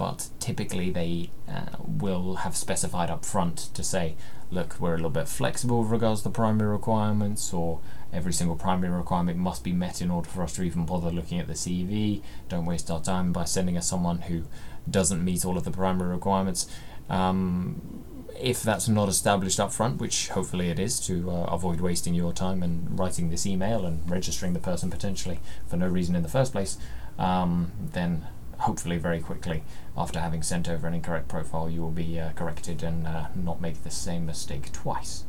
but 0.00 0.30
typically 0.40 0.88
they 0.88 1.28
uh, 1.46 1.76
will 1.86 2.36
have 2.36 2.56
specified 2.56 3.10
up 3.10 3.22
front 3.22 3.68
to 3.74 3.84
say, 3.84 4.16
look, 4.50 4.80
we're 4.80 4.94
a 4.94 4.96
little 4.96 5.10
bit 5.10 5.28
flexible 5.28 5.82
with 5.82 5.90
regards 5.90 6.22
to 6.22 6.28
the 6.30 6.32
primary 6.32 6.70
requirements, 6.70 7.52
or 7.52 7.80
every 8.10 8.32
single 8.32 8.56
primary 8.56 8.90
requirement 8.90 9.36
must 9.36 9.62
be 9.62 9.74
met 9.74 10.00
in 10.00 10.10
order 10.10 10.26
for 10.26 10.42
us 10.42 10.54
to 10.54 10.62
even 10.62 10.86
bother 10.86 11.10
looking 11.10 11.38
at 11.38 11.48
the 11.48 11.52
CV. 11.52 12.22
Don't 12.48 12.64
waste 12.64 12.90
our 12.90 13.02
time 13.02 13.30
by 13.30 13.44
sending 13.44 13.76
us 13.76 13.86
someone 13.86 14.20
who 14.20 14.44
doesn't 14.90 15.22
meet 15.22 15.44
all 15.44 15.58
of 15.58 15.64
the 15.64 15.70
primary 15.70 16.14
requirements. 16.14 16.66
Um, 17.10 18.02
if 18.40 18.62
that's 18.62 18.88
not 18.88 19.10
established 19.10 19.60
up 19.60 19.70
front, 19.70 20.00
which 20.00 20.28
hopefully 20.28 20.70
it 20.70 20.78
is 20.78 20.98
to 21.08 21.30
uh, 21.30 21.44
avoid 21.52 21.82
wasting 21.82 22.14
your 22.14 22.32
time 22.32 22.62
and 22.62 22.98
writing 22.98 23.28
this 23.28 23.44
email 23.44 23.84
and 23.84 24.08
registering 24.08 24.54
the 24.54 24.60
person 24.60 24.88
potentially 24.88 25.40
for 25.66 25.76
no 25.76 25.86
reason 25.86 26.16
in 26.16 26.22
the 26.22 26.28
first 26.30 26.52
place, 26.52 26.78
um, 27.18 27.72
then 27.92 28.26
hopefully 28.60 28.98
very 28.98 29.20
quickly 29.20 29.62
after 29.96 30.20
having 30.20 30.42
sent 30.42 30.68
over 30.68 30.86
an 30.86 30.94
incorrect 30.94 31.28
profile 31.28 31.68
you 31.68 31.80
will 31.80 31.90
be 31.90 32.18
uh, 32.18 32.30
corrected 32.32 32.82
and 32.82 33.06
uh, 33.06 33.26
not 33.34 33.60
make 33.60 33.82
the 33.82 33.90
same 33.90 34.26
mistake 34.26 34.72
twice. 34.72 35.24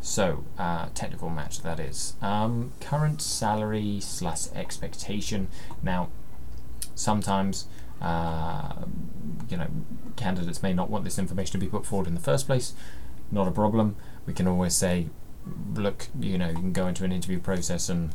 So, 0.00 0.44
uh, 0.58 0.88
technical 0.94 1.28
match 1.28 1.62
that 1.62 1.80
is. 1.80 2.14
Um, 2.22 2.72
current 2.80 3.20
salary 3.20 3.98
slash 4.00 4.46
expectation. 4.54 5.48
Now, 5.82 6.08
sometimes 6.94 7.66
uh, 8.00 8.74
you 9.48 9.56
know, 9.56 9.68
candidates 10.16 10.62
may 10.62 10.72
not 10.72 10.90
want 10.90 11.04
this 11.04 11.18
information 11.18 11.52
to 11.52 11.58
be 11.58 11.66
put 11.66 11.84
forward 11.84 12.06
in 12.06 12.14
the 12.14 12.20
first 12.20 12.46
place. 12.46 12.74
Not 13.30 13.48
a 13.48 13.50
problem. 13.50 13.96
We 14.26 14.32
can 14.32 14.46
always 14.46 14.74
say, 14.74 15.08
look, 15.74 16.06
you 16.18 16.38
know, 16.38 16.48
you 16.48 16.54
can 16.54 16.72
go 16.72 16.86
into 16.86 17.04
an 17.04 17.12
interview 17.12 17.40
process 17.40 17.88
and 17.88 18.10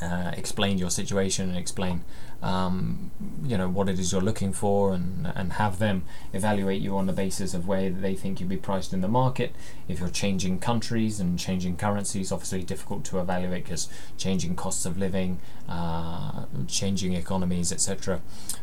uh, 0.00 0.32
explain 0.36 0.78
your 0.78 0.90
situation 0.90 1.50
and 1.50 1.58
explain 1.58 2.02
um, 2.42 3.10
you 3.42 3.56
know 3.58 3.68
what 3.68 3.88
it 3.88 3.98
is 3.98 4.12
you're 4.12 4.20
looking 4.20 4.52
for 4.52 4.94
and 4.94 5.30
and 5.34 5.54
have 5.54 5.78
them 5.78 6.04
evaluate 6.32 6.80
you 6.80 6.96
on 6.96 7.06
the 7.06 7.12
basis 7.12 7.52
of 7.52 7.68
where 7.68 7.90
they 7.90 8.14
think 8.14 8.40
you'd 8.40 8.48
be 8.48 8.56
priced 8.56 8.92
in 8.92 9.02
the 9.02 9.08
market 9.08 9.54
if 9.88 10.00
you're 10.00 10.08
changing 10.08 10.58
countries 10.58 11.20
and 11.20 11.38
changing 11.38 11.76
currencies 11.76 12.32
obviously 12.32 12.62
difficult 12.62 13.04
to 13.04 13.18
evaluate 13.18 13.64
because 13.64 13.88
changing 14.16 14.54
costs 14.54 14.86
of 14.86 14.96
living 14.96 15.38
uh, 15.68 16.46
changing 16.66 17.12
economies 17.12 17.70
etc 17.70 18.20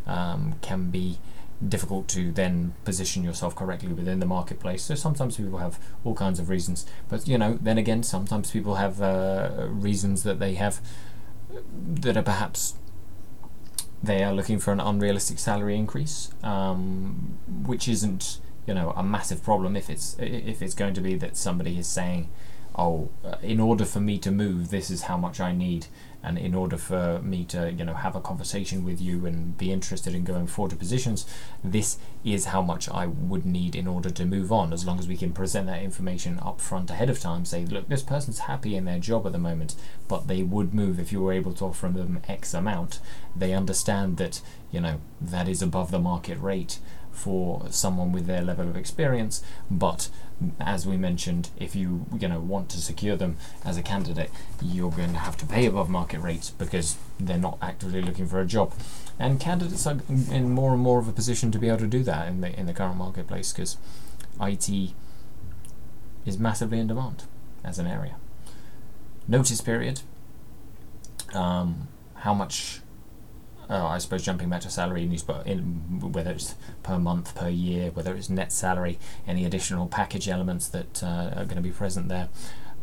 um, 0.07 0.55
can 0.61 0.89
be 0.89 1.19
difficult 1.65 2.07
to 2.07 2.31
then 2.31 2.73
position 2.85 3.23
yourself 3.23 3.55
correctly 3.55 3.91
within 3.91 4.19
the 4.19 4.25
marketplace. 4.25 4.83
So 4.83 4.95
sometimes 4.95 5.37
people 5.37 5.57
have 5.57 5.79
all 6.03 6.13
kinds 6.13 6.39
of 6.39 6.49
reasons, 6.49 6.85
but 7.09 7.27
you 7.27 7.37
know, 7.37 7.57
then 7.59 7.77
again, 7.77 8.03
sometimes 8.03 8.51
people 8.51 8.75
have 8.75 9.01
uh, 9.01 9.67
reasons 9.69 10.23
that 10.23 10.39
they 10.39 10.53
have 10.55 10.79
that 11.49 12.17
are 12.17 12.23
perhaps 12.23 12.75
they 14.01 14.23
are 14.23 14.33
looking 14.33 14.59
for 14.59 14.71
an 14.71 14.79
unrealistic 14.79 15.39
salary 15.39 15.75
increase, 15.75 16.29
um, 16.43 17.39
which 17.65 17.87
isn't 17.87 18.39
you 18.65 18.73
know 18.73 18.93
a 18.95 19.03
massive 19.03 19.43
problem 19.43 19.75
if 19.75 19.89
it's 19.89 20.15
if 20.19 20.61
it's 20.61 20.75
going 20.75 20.93
to 20.93 21.01
be 21.01 21.15
that 21.15 21.37
somebody 21.37 21.79
is 21.79 21.87
saying, 21.87 22.29
oh, 22.75 23.09
uh, 23.23 23.35
in 23.41 23.59
order 23.59 23.85
for 23.85 23.99
me 23.99 24.17
to 24.19 24.31
move, 24.31 24.69
this 24.69 24.89
is 24.89 25.03
how 25.03 25.17
much 25.17 25.39
I 25.39 25.51
need 25.51 25.87
and 26.27 26.37
in 26.37 26.53
order 26.53 26.77
for 26.77 27.19
me 27.21 27.45
to 27.45 27.71
you 27.71 27.85
know 27.85 27.93
have 27.93 28.15
a 28.15 28.19
conversation 28.19 28.83
with 28.83 28.99
you 28.99 29.25
and 29.25 29.57
be 29.57 29.71
interested 29.71 30.13
in 30.13 30.25
going 30.25 30.45
forward 30.45 30.71
to 30.71 30.75
positions 30.75 31.25
this 31.63 31.97
is 32.25 32.45
how 32.45 32.61
much 32.61 32.89
I 32.89 33.05
would 33.05 33.45
need 33.45 33.75
in 33.75 33.87
order 33.87 34.09
to 34.09 34.25
move 34.25 34.51
on. 34.51 34.73
As 34.73 34.85
long 34.85 34.99
as 34.99 35.07
we 35.07 35.15
can 35.15 35.31
present 35.31 35.67
that 35.67 35.81
information 35.81 36.39
up 36.39 36.59
front 36.59 36.89
ahead 36.89 37.09
of 37.09 37.19
time 37.19 37.45
say 37.45 37.65
look 37.65 37.87
this 37.87 38.03
person's 38.03 38.39
happy 38.39 38.75
in 38.75 38.85
their 38.85 38.99
job 38.99 39.25
at 39.25 39.31
the 39.31 39.37
moment 39.37 39.75
but 40.07 40.27
they 40.27 40.43
would 40.43 40.73
move 40.73 40.99
if 40.99 41.11
you 41.11 41.21
were 41.21 41.33
able 41.33 41.53
to 41.53 41.65
offer 41.65 41.87
them 41.87 42.19
x 42.27 42.53
amount 42.53 42.99
they 43.35 43.53
understand 43.53 44.17
that 44.17 44.41
you 44.71 44.81
know 44.81 44.99
that 45.21 45.47
is 45.47 45.61
above 45.61 45.91
the 45.91 45.99
market 45.99 46.39
rate 46.41 46.79
for 47.17 47.65
someone 47.71 48.11
with 48.11 48.27
their 48.27 48.41
level 48.41 48.67
of 48.69 48.77
experience 48.77 49.43
but 49.69 50.09
as 50.59 50.85
we 50.85 50.97
mentioned, 50.97 51.49
if 51.57 51.75
you 51.75 52.05
you 52.19 52.27
know 52.27 52.39
want 52.39 52.69
to 52.69 52.81
secure 52.81 53.15
them 53.15 53.37
as 53.65 53.77
a 53.77 53.81
candidate, 53.81 54.29
you're 54.61 54.91
going 54.91 55.13
to 55.13 55.19
have 55.19 55.35
to 55.37 55.45
pay 55.45 55.65
above 55.65 55.89
market 55.89 56.19
rates 56.19 56.51
because 56.51 56.97
they're 57.19 57.37
not 57.37 57.57
actively 57.61 58.01
looking 58.01 58.27
for 58.27 58.39
a 58.39 58.45
job. 58.45 58.73
And 59.17 59.39
candidates 59.39 59.87
are 59.87 59.97
in 60.09 60.51
more 60.51 60.73
and 60.73 60.81
more 60.81 60.99
of 60.99 61.07
a 61.07 61.11
position 61.11 61.51
to 61.51 61.59
be 61.59 61.67
able 61.67 61.79
to 61.79 61.87
do 61.87 62.03
that 62.03 62.27
in 62.27 62.41
the 62.41 62.57
in 62.57 62.67
the 62.67 62.73
current 62.73 62.97
marketplace 62.97 63.51
because 63.51 63.77
IT 64.39 64.69
is 66.25 66.37
massively 66.37 66.79
in 66.79 66.87
demand 66.87 67.23
as 67.63 67.79
an 67.79 67.87
area. 67.87 68.15
Notice 69.27 69.61
period. 69.61 70.01
Um, 71.33 71.87
how 72.15 72.33
much 72.33 72.81
uh, 73.69 73.87
I 73.87 73.97
suppose 73.97 74.23
jumping 74.23 74.49
back 74.49 74.61
to 74.61 74.69
salary 74.69 75.05
news, 75.05 75.23
but 75.23 75.45
in, 75.45 76.11
whether 76.11 76.31
it's 76.31 76.55
per 76.83 76.97
month, 76.97 77.35
per 77.35 77.49
year, 77.49 77.91
whether 77.91 78.15
it's 78.15 78.29
net 78.29 78.51
salary, 78.51 78.97
any 79.27 79.45
additional 79.45 79.87
package 79.87 80.29
elements 80.29 80.67
that 80.69 81.03
uh, 81.03 81.31
are 81.35 81.45
going 81.45 81.57
to 81.57 81.61
be 81.61 81.71
present 81.71 82.07
there. 82.07 82.29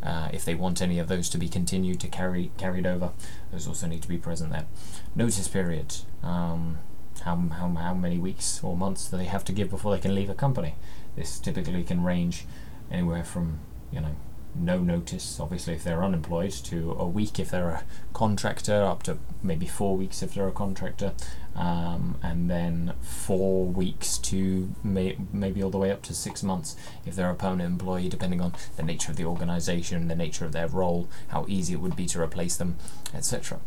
Uh, 0.03 0.29
if 0.33 0.45
they 0.45 0.55
want 0.55 0.83
any 0.83 0.99
of 0.99 1.09
those 1.09 1.31
to 1.31 1.39
be 1.39 1.49
continued 1.49 1.99
to 2.01 2.09
carry 2.09 2.51
carried 2.59 2.87
over, 2.87 3.13
those 3.51 3.67
also 3.67 3.87
need 3.87 4.03
to 4.03 4.09
be 4.09 4.19
present 4.19 4.53
there. 4.53 4.67
Notice 5.15 5.49
period. 5.49 5.97
Um, 6.23 6.79
how, 7.23 7.37
how, 7.37 7.69
how 7.71 7.95
many 7.95 8.19
weeks 8.19 8.63
or 8.63 8.77
months 8.77 9.09
do 9.09 9.17
they 9.17 9.25
have 9.25 9.45
to 9.45 9.53
give 9.53 9.71
before 9.71 9.95
they 9.95 10.01
can 10.01 10.15
leave 10.15 10.29
a 10.29 10.35
company? 10.35 10.75
This 11.17 11.39
typically 11.39 11.83
can 11.85 12.03
range 12.03 12.45
anywhere 12.91 13.25
from 13.25 13.61
you 13.91 14.01
know 14.01 14.17
no 14.55 14.79
notice, 14.79 15.39
obviously, 15.41 15.75
if 15.75 15.85
they're 15.85 16.05
unemployed, 16.05 16.53
to 16.53 16.93
a 16.93 17.07
week 17.07 17.39
if 17.39 17.51
they're 17.51 17.69
a 17.69 17.85
contractor, 18.13 18.85
up 18.85 19.03
to 19.05 19.19
maybe 19.43 19.67
four 19.67 19.97
weeks 19.97 20.23
if 20.23 20.35
they're 20.35 20.49
a 20.49 20.53
contractor, 20.53 21.13
um, 21.57 22.17
and 22.23 22.51
then 22.51 22.95
four 23.01 23.67
weeks 23.67 24.19
to 24.19 24.75
may- 24.83 25.17
maybe 25.33 25.63
all 25.63 25.71
the 25.71 25.79
way 25.79 25.91
up 25.91 26.03
to 26.03 26.15
six 26.15 26.43
months 26.43 26.77
if 27.07 27.15
they're 27.15 27.31
a 27.31 27.35
permanent 27.35 27.73
employee, 27.73 28.09
depending 28.09 28.41
on 28.41 28.53
the 28.77 28.83
nature 28.83 29.11
of 29.11 29.17
the 29.17 29.25
organization, 29.25 30.09
the 30.09 30.17
nature 30.17 30.45
of 30.45 30.53
their 30.53 30.69
role, 30.69 31.09
how 31.29 31.45
easy 31.49 31.75
it 31.75 31.81
would 31.81 31.97
be 31.97 32.07
to 32.07 32.21
replace 32.21 32.57
them, 32.57 32.77
etc. 33.13 33.61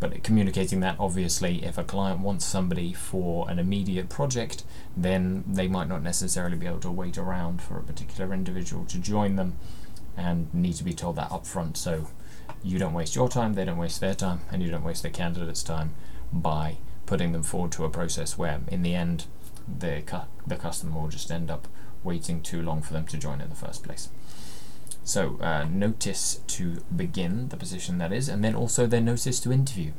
But 0.00 0.22
communicating 0.22 0.80
that, 0.80 0.96
obviously, 0.98 1.64
if 1.64 1.78
a 1.78 1.84
client 1.84 2.20
wants 2.20 2.44
somebody 2.44 2.92
for 2.92 3.48
an 3.48 3.58
immediate 3.58 4.08
project, 4.08 4.64
then 4.96 5.44
they 5.46 5.68
might 5.68 5.88
not 5.88 6.02
necessarily 6.02 6.56
be 6.56 6.66
able 6.66 6.80
to 6.80 6.90
wait 6.90 7.16
around 7.16 7.62
for 7.62 7.78
a 7.78 7.82
particular 7.82 8.34
individual 8.34 8.84
to 8.86 8.98
join 8.98 9.36
them 9.36 9.54
and 10.16 10.52
need 10.54 10.74
to 10.74 10.84
be 10.84 10.94
told 10.94 11.16
that 11.16 11.32
up 11.32 11.46
front 11.46 11.76
so 11.76 12.08
you 12.62 12.78
don't 12.78 12.94
waste 12.94 13.14
your 13.14 13.28
time, 13.28 13.54
they 13.54 13.64
don't 13.64 13.78
waste 13.78 14.00
their 14.00 14.14
time, 14.14 14.40
and 14.50 14.62
you 14.62 14.70
don't 14.70 14.84
waste 14.84 15.02
the 15.02 15.10
candidate's 15.10 15.62
time 15.62 15.94
by 16.32 16.76
putting 17.06 17.32
them 17.32 17.42
forward 17.42 17.72
to 17.72 17.84
a 17.84 17.90
process 17.90 18.38
where, 18.38 18.60
in 18.68 18.82
the 18.82 18.94
end, 18.94 19.26
the, 19.66 20.02
cu- 20.06 20.28
the 20.46 20.56
customer 20.56 21.00
will 21.00 21.08
just 21.08 21.30
end 21.30 21.50
up 21.50 21.68
waiting 22.02 22.40
too 22.42 22.62
long 22.62 22.82
for 22.82 22.92
them 22.92 23.06
to 23.06 23.18
join 23.18 23.40
in 23.40 23.48
the 23.48 23.54
first 23.54 23.82
place. 23.82 24.08
So, 25.04 25.38
uh, 25.40 25.64
notice 25.64 26.40
to 26.46 26.82
begin 26.94 27.48
the 27.48 27.56
position 27.56 27.98
that 27.98 28.12
is, 28.12 28.28
and 28.28 28.42
then 28.42 28.54
also 28.54 28.86
their 28.86 29.00
notice 29.00 29.40
to 29.40 29.52
interview. 29.52 29.92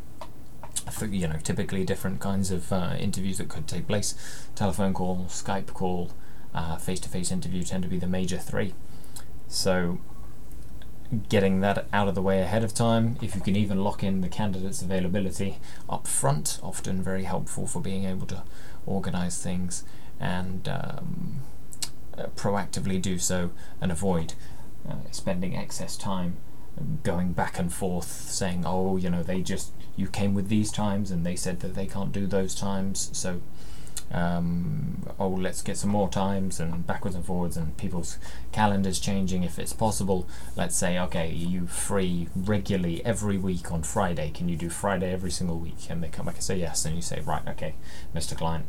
For, 0.92 1.06
you 1.06 1.28
know, 1.28 1.38
typically 1.42 1.84
different 1.84 2.20
kinds 2.20 2.52
of 2.52 2.72
uh, 2.72 2.96
interviews 3.00 3.38
that 3.38 3.50
could 3.50 3.68
take 3.68 3.88
place 3.88 4.16
telephone 4.56 4.94
call, 4.94 5.26
Skype 5.30 5.68
call, 5.68 6.12
face 6.80 7.00
to 7.02 7.10
face 7.10 7.32
interview 7.32 7.64
tend 7.64 7.84
to 7.84 7.90
be 7.90 7.98
the 7.98 8.08
major 8.08 8.38
three. 8.38 8.74
So 9.48 10.00
getting 11.30 11.62
that 11.62 11.86
out 11.94 12.08
of 12.08 12.16
the 12.16 12.22
way 12.22 12.42
ahead 12.42 12.64
of 12.64 12.74
time, 12.74 13.18
if 13.22 13.36
you 13.36 13.42
can 13.42 13.56
even 13.56 13.84
lock 13.84 14.04
in 14.04 14.22
the 14.22 14.30
candidate's 14.30 14.82
availability 14.82 15.60
up 15.90 16.08
front, 16.08 16.60
often 16.64 17.02
very 17.02 17.24
helpful 17.24 17.68
for 17.68 17.80
being 17.82 18.06
able 18.06 18.28
to 18.28 18.44
organize 18.86 19.42
things 19.42 19.84
and 20.20 20.68
um, 20.68 21.42
uh, 22.18 22.28
proactively 22.36 23.02
do 23.02 23.20
so 23.20 23.52
and 23.82 23.92
avoid 23.92 24.34
uh, 24.88 24.96
spending 25.12 25.56
excess 25.56 25.98
time 25.98 26.38
going 27.04 27.32
back 27.32 27.58
and 27.58 27.72
forth 27.72 28.08
saying, 28.08 28.64
oh, 28.66 28.98
you 28.98 29.10
know, 29.10 29.24
they 29.24 29.42
just, 29.42 29.72
you 29.96 30.08
came 30.08 30.34
with 30.34 30.50
these 30.50 30.72
times 30.72 31.12
and 31.12 31.26
they 31.26 31.36
said 31.36 31.62
that 31.62 31.74
they 31.74 31.86
can't 31.86 32.12
do 32.12 32.28
those 32.28 32.54
times, 32.54 33.10
so 33.14 33.42
um, 34.12 35.04
oh, 35.20 35.30
let's 35.30 35.62
get 35.62 35.78
some 35.78 35.90
more 35.90 36.10
times 36.10 36.60
and 36.60 36.86
backwards 36.86 37.16
and 37.16 37.26
forwards, 37.26 37.58
and 37.58 37.76
people's 37.78 38.18
calendars 38.52 39.00
changing 39.00 39.44
if 39.44 39.60
it's 39.60 39.74
possible. 39.74 40.28
Let's 40.56 40.76
say, 40.76 41.00
okay, 41.00 41.32
you 41.32 41.68
free 41.68 42.30
regularly 42.36 43.04
every 43.06 43.38
week 43.38 43.72
on 43.72 43.84
Friday. 43.84 44.32
Can 44.32 44.50
you 44.50 44.56
do 44.58 44.70
Friday 44.70 45.12
every 45.12 45.32
single 45.32 45.60
week? 45.60 45.90
And 45.90 46.04
they 46.04 46.10
come 46.10 46.26
back 46.26 46.36
and 46.36 46.44
say 46.44 46.58
yes, 46.58 46.86
and 46.86 46.96
you 46.96 47.02
say, 47.02 47.22
right, 47.22 47.48
okay, 47.48 47.76
Mr. 48.14 48.38
Client 48.38 48.66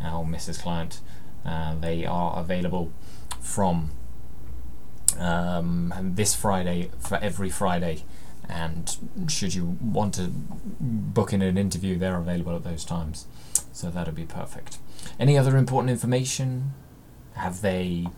or 0.00 0.24
Mrs. 0.24 0.62
Client, 0.62 1.00
uh, 1.44 1.74
they 1.74 2.04
are 2.06 2.38
available 2.38 2.92
from 3.40 3.90
um, 5.18 5.92
this 6.14 6.34
Friday 6.34 6.90
for 6.98 7.16
every 7.18 7.50
Friday 7.50 8.04
and 8.50 8.96
should 9.28 9.54
you 9.54 9.76
want 9.80 10.14
to 10.14 10.28
book 10.28 11.32
in 11.32 11.42
an 11.42 11.56
interview, 11.56 11.96
they're 11.96 12.16
available 12.16 12.56
at 12.56 12.64
those 12.64 12.84
times. 12.84 13.26
So 13.72 13.90
that'll 13.90 14.14
be 14.14 14.26
perfect. 14.26 14.78
Any 15.18 15.38
other 15.38 15.56
important 15.56 15.90
information? 15.90 16.74
Have 17.34 17.60
they 17.60 18.08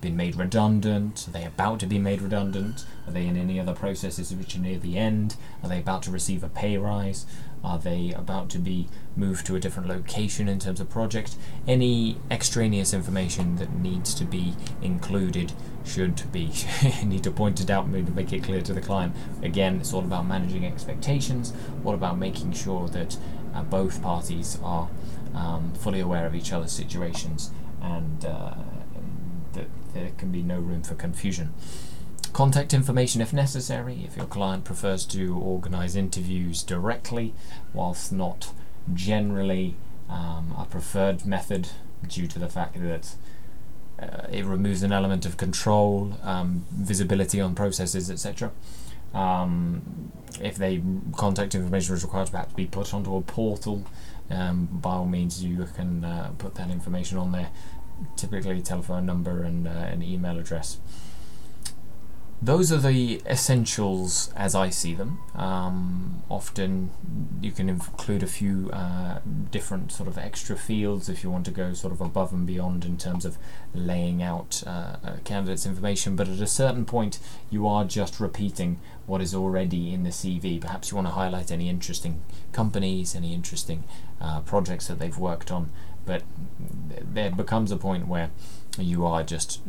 been 0.00 0.16
made 0.16 0.36
redundant? 0.36 1.26
Are 1.28 1.30
they 1.30 1.44
about 1.44 1.80
to 1.80 1.86
be 1.86 1.98
made 1.98 2.22
redundant? 2.22 2.86
Are 3.06 3.12
they 3.12 3.26
in 3.26 3.36
any 3.36 3.60
other 3.60 3.74
processes 3.74 4.34
which 4.34 4.56
are 4.56 4.60
near 4.60 4.78
the 4.78 4.96
end? 4.96 5.36
Are 5.62 5.68
they 5.68 5.78
about 5.78 6.02
to 6.04 6.10
receive 6.10 6.42
a 6.42 6.48
pay 6.48 6.78
rise? 6.78 7.26
Are 7.62 7.78
they 7.78 8.12
about 8.16 8.48
to 8.50 8.58
be 8.58 8.88
moved 9.16 9.44
to 9.46 9.56
a 9.56 9.60
different 9.60 9.88
location 9.88 10.48
in 10.48 10.58
terms 10.58 10.80
of 10.80 10.88
project? 10.88 11.36
Any 11.68 12.16
extraneous 12.30 12.94
information 12.94 13.56
that 13.56 13.74
needs 13.74 14.14
to 14.14 14.24
be 14.24 14.54
included 14.80 15.52
should 15.84 16.30
be 16.32 16.52
need 17.04 17.24
to 17.24 17.30
point 17.30 17.60
it 17.60 17.70
out 17.70 17.88
make 17.88 18.32
it 18.32 18.42
clear 18.42 18.62
to 18.62 18.72
the 18.72 18.80
client. 18.80 19.14
Again, 19.42 19.80
it's 19.80 19.92
all 19.92 20.04
about 20.04 20.26
managing 20.26 20.64
expectations. 20.64 21.52
What 21.82 21.94
about 21.94 22.18
making 22.18 22.52
sure 22.52 22.88
that 22.88 23.18
uh, 23.54 23.62
both 23.62 24.02
parties 24.02 24.58
are 24.62 24.88
um, 25.34 25.72
fully 25.74 26.00
aware 26.00 26.26
of 26.26 26.34
each 26.34 26.52
other's 26.52 26.72
situations 26.72 27.50
and 27.82 28.24
uh, 28.24 28.54
that 29.52 29.66
there 29.94 30.10
can 30.18 30.30
be 30.30 30.42
no 30.42 30.58
room 30.58 30.82
for 30.82 30.94
confusion. 30.94 31.52
Contact 32.32 32.72
information 32.72 33.20
if 33.20 33.32
necessary, 33.32 34.02
if 34.04 34.16
your 34.16 34.26
client 34.26 34.64
prefers 34.64 35.04
to 35.06 35.36
organise 35.36 35.96
interviews 35.96 36.62
directly, 36.62 37.34
whilst 37.74 38.12
not 38.12 38.52
generally 38.94 39.74
um, 40.08 40.54
a 40.56 40.64
preferred 40.64 41.26
method 41.26 41.68
due 42.06 42.26
to 42.26 42.38
the 42.38 42.48
fact 42.48 42.80
that 42.80 43.14
uh, 44.00 44.26
it 44.30 44.44
removes 44.44 44.82
an 44.82 44.92
element 44.92 45.26
of 45.26 45.36
control, 45.36 46.16
um, 46.22 46.64
visibility 46.70 47.40
on 47.40 47.54
processes, 47.54 48.10
etc. 48.10 48.50
Um, 49.14 50.12
if 50.40 50.56
they 50.56 50.82
contact 51.16 51.54
information 51.54 51.94
is 51.94 52.02
required 52.02 52.26
to 52.26 52.32
perhaps 52.32 52.52
be 52.54 52.66
put 52.66 52.94
onto 52.94 53.16
a 53.16 53.22
portal, 53.22 53.84
um, 54.30 54.66
by 54.66 54.92
all 54.92 55.06
means 55.06 55.42
you 55.42 55.66
can 55.74 56.04
uh, 56.04 56.32
put 56.38 56.54
that 56.54 56.70
information 56.70 57.18
on 57.18 57.32
there. 57.32 57.50
Typically, 58.16 58.62
telephone 58.62 59.04
number 59.04 59.42
and 59.42 59.66
uh, 59.66 59.70
an 59.70 60.02
email 60.02 60.38
address 60.38 60.78
those 62.42 62.72
are 62.72 62.78
the 62.78 63.20
essentials 63.26 64.32
as 64.34 64.54
I 64.54 64.70
see 64.70 64.94
them. 64.94 65.18
Um, 65.34 66.22
often 66.30 66.90
you 67.42 67.52
can 67.52 67.68
include 67.68 68.22
a 68.22 68.26
few 68.26 68.70
uh, 68.72 69.18
different 69.50 69.92
sort 69.92 70.08
of 70.08 70.16
extra 70.16 70.56
fields 70.56 71.10
if 71.10 71.22
you 71.22 71.30
want 71.30 71.44
to 71.46 71.50
go 71.50 71.74
sort 71.74 71.92
of 71.92 72.00
above 72.00 72.32
and 72.32 72.46
beyond 72.46 72.86
in 72.86 72.96
terms 72.96 73.26
of 73.26 73.36
laying 73.74 74.22
out 74.22 74.62
uh, 74.66 74.96
a 75.04 75.18
candidate's 75.22 75.66
information, 75.66 76.16
but 76.16 76.28
at 76.28 76.40
a 76.40 76.46
certain 76.46 76.86
point 76.86 77.18
you 77.50 77.66
are 77.66 77.84
just 77.84 78.18
repeating 78.18 78.80
what 79.04 79.20
is 79.20 79.34
already 79.34 79.92
in 79.92 80.04
the 80.04 80.10
CV. 80.10 80.58
Perhaps 80.58 80.90
you 80.90 80.96
want 80.96 81.08
to 81.08 81.12
highlight 81.12 81.50
any 81.50 81.68
interesting 81.68 82.22
companies, 82.52 83.14
any 83.14 83.34
interesting 83.34 83.84
uh, 84.18 84.40
projects 84.40 84.86
that 84.86 84.98
they've 84.98 85.18
worked 85.18 85.50
on, 85.50 85.70
but 86.06 86.22
there 86.88 87.30
becomes 87.30 87.70
a 87.70 87.76
point 87.76 88.08
where 88.08 88.30
you 88.78 89.04
are 89.04 89.22
just 89.22 89.60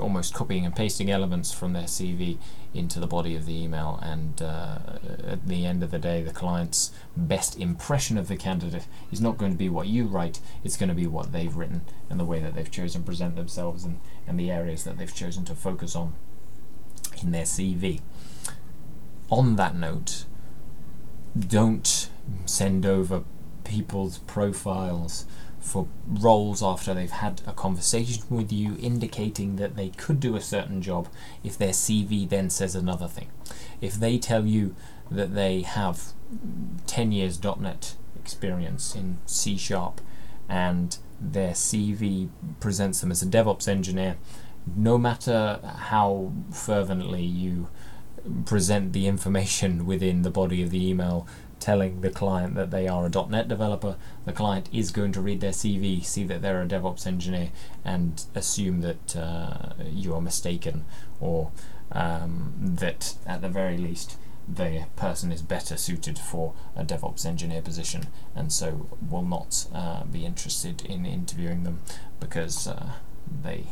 almost 0.00 0.34
copying 0.34 0.64
and 0.64 0.74
pasting 0.74 1.10
elements 1.10 1.52
from 1.52 1.72
their 1.72 1.84
CV 1.84 2.38
into 2.74 3.00
the 3.00 3.06
body 3.06 3.34
of 3.34 3.46
the 3.46 3.62
email, 3.62 3.98
and 4.02 4.42
uh, 4.42 4.78
at 5.26 5.46
the 5.46 5.64
end 5.64 5.82
of 5.82 5.90
the 5.90 5.98
day, 5.98 6.22
the 6.22 6.32
client's 6.32 6.92
best 7.16 7.58
impression 7.58 8.18
of 8.18 8.28
the 8.28 8.36
candidate 8.36 8.86
is 9.10 9.20
not 9.20 9.38
going 9.38 9.52
to 9.52 9.58
be 9.58 9.68
what 9.68 9.86
you 9.86 10.06
write, 10.06 10.40
it's 10.64 10.76
going 10.76 10.88
to 10.88 10.94
be 10.94 11.06
what 11.06 11.32
they've 11.32 11.56
written 11.56 11.82
and 12.10 12.20
the 12.20 12.24
way 12.24 12.40
that 12.40 12.54
they've 12.54 12.70
chosen 12.70 13.02
to 13.02 13.06
present 13.06 13.36
themselves 13.36 13.84
and, 13.84 14.00
and 14.26 14.38
the 14.38 14.50
areas 14.50 14.84
that 14.84 14.98
they've 14.98 15.14
chosen 15.14 15.44
to 15.44 15.54
focus 15.54 15.96
on 15.96 16.14
in 17.22 17.32
their 17.32 17.44
CV. 17.44 18.00
On 19.30 19.56
that 19.56 19.74
note, 19.74 20.24
don't 21.38 22.10
send 22.44 22.86
over 22.86 23.24
people's 23.64 24.18
profiles 24.18 25.26
for 25.66 25.88
roles 26.06 26.62
after 26.62 26.94
they've 26.94 27.10
had 27.10 27.42
a 27.44 27.52
conversation 27.52 28.24
with 28.30 28.52
you 28.52 28.76
indicating 28.80 29.56
that 29.56 29.74
they 29.74 29.88
could 29.88 30.20
do 30.20 30.36
a 30.36 30.40
certain 30.40 30.80
job 30.80 31.08
if 31.42 31.58
their 31.58 31.70
CV 31.70 32.28
then 32.28 32.48
says 32.48 32.76
another 32.76 33.08
thing. 33.08 33.28
If 33.80 33.94
they 33.94 34.16
tell 34.16 34.46
you 34.46 34.76
that 35.10 35.34
they 35.34 35.62
have 35.62 36.12
10 36.86 37.10
years 37.10 37.42
.NET 37.42 37.96
experience 38.14 38.94
in 38.94 39.18
C 39.26 39.56
Sharp 39.56 40.00
and 40.48 40.96
their 41.20 41.52
CV 41.52 42.28
presents 42.60 43.00
them 43.00 43.10
as 43.10 43.22
a 43.22 43.26
DevOps 43.26 43.66
engineer, 43.66 44.16
no 44.76 44.96
matter 44.96 45.58
how 45.78 46.32
fervently 46.52 47.22
you 47.22 47.68
present 48.44 48.92
the 48.92 49.08
information 49.08 49.84
within 49.92 50.22
the 50.22 50.30
body 50.30 50.62
of 50.62 50.70
the 50.70 50.88
email 50.88 51.26
telling 51.60 52.00
the 52.00 52.10
client 52.10 52.54
that 52.54 52.70
they 52.70 52.86
are 52.86 53.06
a 53.06 53.28
.NET 53.28 53.48
developer, 53.48 53.96
the 54.24 54.32
client 54.32 54.68
is 54.72 54.90
going 54.90 55.12
to 55.12 55.20
read 55.20 55.40
their 55.40 55.52
CV, 55.52 56.04
see 56.04 56.24
that 56.24 56.42
they're 56.42 56.62
a 56.62 56.66
DevOps 56.66 57.06
engineer, 57.06 57.50
and 57.84 58.24
assume 58.34 58.80
that 58.82 59.16
uh, 59.16 59.74
you 59.90 60.14
are 60.14 60.20
mistaken, 60.20 60.84
or 61.20 61.50
um, 61.92 62.52
that 62.58 63.14
at 63.26 63.40
the 63.42 63.48
very 63.48 63.78
least 63.78 64.16
the 64.48 64.84
person 64.94 65.32
is 65.32 65.42
better 65.42 65.76
suited 65.76 66.18
for 66.18 66.52
a 66.76 66.84
DevOps 66.84 67.26
engineer 67.26 67.62
position, 67.62 68.06
and 68.34 68.52
so 68.52 68.88
will 69.10 69.22
not 69.22 69.66
uh, 69.74 70.04
be 70.04 70.24
interested 70.24 70.84
in 70.84 71.04
interviewing 71.04 71.64
them 71.64 71.80
because 72.20 72.68
uh, 72.68 72.92
they, 73.42 73.64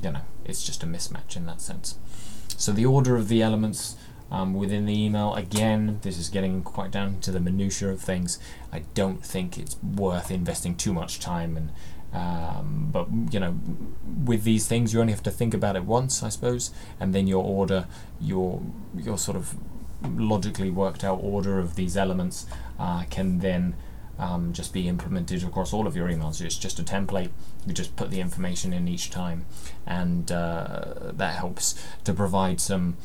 you 0.00 0.12
know, 0.12 0.20
it's 0.44 0.64
just 0.64 0.82
a 0.82 0.86
mismatch 0.86 1.36
in 1.36 1.46
that 1.46 1.60
sense. 1.60 1.98
So 2.56 2.70
the 2.70 2.86
order 2.86 3.16
of 3.16 3.28
the 3.28 3.42
elements 3.42 3.96
um, 4.34 4.52
within 4.54 4.84
the 4.84 5.04
email. 5.04 5.34
Again, 5.34 6.00
this 6.02 6.18
is 6.18 6.28
getting 6.28 6.62
quite 6.62 6.90
down 6.90 7.20
to 7.20 7.30
the 7.30 7.38
minutiae 7.38 7.90
of 7.90 8.00
things. 8.00 8.40
I 8.72 8.80
don't 8.94 9.24
think 9.24 9.56
it's 9.56 9.76
worth 9.82 10.30
investing 10.30 10.76
too 10.76 10.92
much 10.92 11.20
time 11.20 11.56
and. 11.56 11.70
Um, 12.12 12.90
but 12.92 13.08
you 13.32 13.40
know, 13.40 13.58
with 14.24 14.44
these 14.44 14.68
things, 14.68 14.94
you 14.94 15.00
only 15.00 15.12
have 15.12 15.24
to 15.24 15.32
think 15.32 15.52
about 15.52 15.74
it 15.74 15.84
once, 15.84 16.22
I 16.22 16.28
suppose, 16.28 16.70
and 17.00 17.12
then 17.12 17.26
your 17.26 17.42
order, 17.42 17.88
your 18.20 18.62
your 18.96 19.18
sort 19.18 19.36
of 19.36 19.56
logically 20.16 20.70
worked 20.70 21.02
out 21.02 21.18
order 21.20 21.58
of 21.58 21.74
these 21.74 21.96
elements 21.96 22.46
uh, 22.78 23.02
can 23.10 23.40
then 23.40 23.74
um, 24.16 24.52
just 24.52 24.72
be 24.72 24.86
implemented 24.86 25.42
across 25.42 25.72
all 25.72 25.88
of 25.88 25.96
your 25.96 26.08
emails. 26.08 26.40
It's 26.40 26.56
just 26.56 26.78
a 26.78 26.84
template. 26.84 27.30
You 27.66 27.72
just 27.72 27.96
put 27.96 28.10
the 28.12 28.20
information 28.20 28.72
in 28.72 28.86
each 28.86 29.10
time, 29.10 29.46
and 29.84 30.30
uh, 30.30 31.10
that 31.14 31.34
helps 31.34 31.74
to 32.04 32.14
provide 32.14 32.60
some 32.60 32.96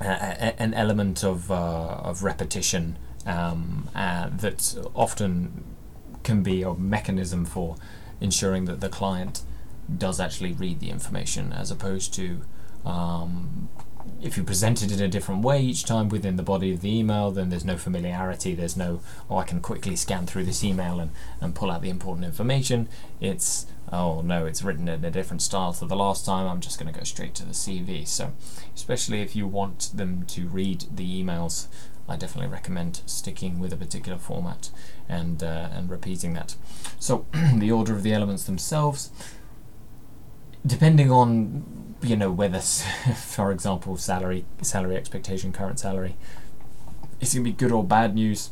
an 0.00 0.74
element 0.74 1.24
of 1.24 1.50
uh, 1.50 2.00
of 2.02 2.22
repetition 2.22 2.98
um, 3.24 3.88
uh, 3.94 4.28
that 4.28 4.76
often 4.94 5.64
can 6.22 6.42
be 6.42 6.62
a 6.62 6.74
mechanism 6.74 7.44
for 7.44 7.76
ensuring 8.20 8.64
that 8.66 8.80
the 8.80 8.88
client 8.88 9.42
does 9.98 10.20
actually 10.20 10.52
read 10.52 10.80
the 10.80 10.90
information, 10.90 11.52
as 11.52 11.70
opposed 11.70 12.12
to 12.14 12.40
um, 12.84 13.68
if 14.20 14.36
you 14.36 14.42
present 14.42 14.82
it 14.82 14.90
in 14.90 15.00
a 15.00 15.08
different 15.08 15.42
way 15.42 15.60
each 15.60 15.84
time 15.84 16.08
within 16.08 16.36
the 16.36 16.42
body 16.42 16.72
of 16.72 16.80
the 16.80 16.98
email, 16.98 17.30
then 17.30 17.50
there's 17.50 17.64
no 17.64 17.76
familiarity. 17.76 18.54
There's 18.54 18.76
no, 18.76 19.00
oh, 19.30 19.36
I 19.36 19.44
can 19.44 19.60
quickly 19.60 19.94
scan 19.96 20.26
through 20.26 20.44
this 20.44 20.64
email 20.64 20.98
and, 20.98 21.10
and 21.40 21.54
pull 21.54 21.70
out 21.70 21.82
the 21.82 21.90
important 21.90 22.24
information. 22.24 22.88
It's, 23.20 23.66
oh 23.92 24.22
no, 24.22 24.46
it's 24.46 24.62
written 24.62 24.88
in 24.88 25.04
a 25.04 25.10
different 25.10 25.42
style 25.42 25.72
to 25.74 25.86
the 25.86 25.96
last 25.96 26.24
time. 26.24 26.48
I'm 26.48 26.60
just 26.60 26.78
going 26.78 26.92
to 26.92 26.98
go 26.98 27.04
straight 27.04 27.34
to 27.36 27.44
the 27.44 27.52
CV. 27.52 28.06
So, 28.06 28.32
especially 28.74 29.20
if 29.20 29.36
you 29.36 29.46
want 29.46 29.90
them 29.94 30.24
to 30.28 30.46
read 30.48 30.84
the 30.94 31.22
emails, 31.22 31.66
I 32.08 32.16
definitely 32.16 32.50
recommend 32.50 33.02
sticking 33.06 33.58
with 33.58 33.72
a 33.72 33.76
particular 33.76 34.18
format 34.18 34.70
and 35.08 35.42
uh, 35.42 35.68
and 35.72 35.90
repeating 35.90 36.34
that. 36.34 36.56
So, 36.98 37.26
the 37.54 37.70
order 37.70 37.94
of 37.94 38.02
the 38.02 38.12
elements 38.12 38.44
themselves, 38.44 39.10
depending 40.64 41.10
on 41.10 41.85
you 42.02 42.16
know 42.16 42.30
whether, 42.30 42.60
for 43.16 43.52
example, 43.52 43.96
salary 43.96 44.44
salary 44.62 44.96
expectation, 44.96 45.52
current 45.52 45.78
salary, 45.78 46.16
it's 47.20 47.34
gonna 47.34 47.44
be 47.44 47.52
good 47.52 47.72
or 47.72 47.84
bad 47.84 48.14
news. 48.14 48.50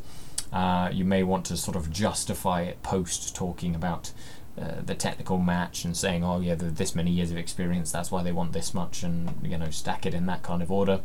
Uh, 0.53 0.89
you 0.93 1.05
may 1.05 1.23
want 1.23 1.45
to 1.47 1.57
sort 1.57 1.77
of 1.77 1.91
justify 1.91 2.63
it 2.63 2.83
post 2.83 3.35
talking 3.35 3.75
about 3.75 4.13
uh, 4.61 4.81
the 4.85 4.95
technical 4.95 5.39
match 5.39 5.85
and 5.85 5.97
saying, 5.97 6.23
oh 6.23 6.41
yeah, 6.41 6.55
this 6.57 6.95
many 6.95 7.11
years 7.11 7.33
of 7.33 7.37
experience, 7.37 7.91
that's 7.91 8.13
why 8.13 8.23
they 8.23 8.31
want 8.31 8.53
this 8.53 8.73
much, 8.73 9.03
and 9.03 9.31
you 9.43 9.59
know 9.59 9.71
stack 9.71 10.07
it 10.07 10.15
in 10.15 10.27
that 10.27 10.43
kind 10.43 10.63
of 10.63 10.71
order. 10.71 11.01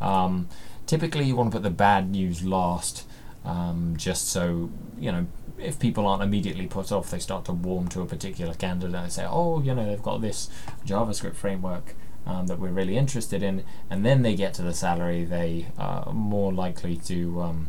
Um, 0.00 0.48
typically, 0.86 1.24
you 1.24 1.34
want 1.34 1.50
to 1.50 1.56
put 1.56 1.62
the 1.62 1.70
bad 1.70 2.10
news 2.10 2.44
last, 2.44 3.06
um, 3.44 3.94
just 3.96 4.28
so 4.28 4.70
you 4.98 5.10
know 5.10 5.26
if 5.60 5.78
people 5.78 6.06
aren't 6.06 6.22
immediately 6.22 6.66
put 6.66 6.90
off, 6.92 7.10
they 7.10 7.18
start 7.18 7.44
to 7.46 7.52
warm 7.52 7.88
to 7.88 8.00
a 8.00 8.06
particular 8.06 8.54
candidate 8.54 8.94
and 8.94 9.12
say, 9.12 9.26
oh, 9.28 9.60
you 9.62 9.74
know, 9.74 9.86
they've 9.86 10.02
got 10.02 10.20
this 10.20 10.48
JavaScript 10.86 11.36
framework 11.36 11.94
um, 12.26 12.46
that 12.46 12.58
we're 12.58 12.68
really 12.70 12.96
interested 12.96 13.42
in, 13.42 13.64
and 13.88 14.04
then 14.04 14.22
they 14.22 14.34
get 14.34 14.54
to 14.54 14.62
the 14.62 14.74
salary, 14.74 15.24
they 15.24 15.66
are 15.78 16.12
more 16.12 16.52
likely 16.52 16.96
to 16.96 17.40
um, 17.42 17.68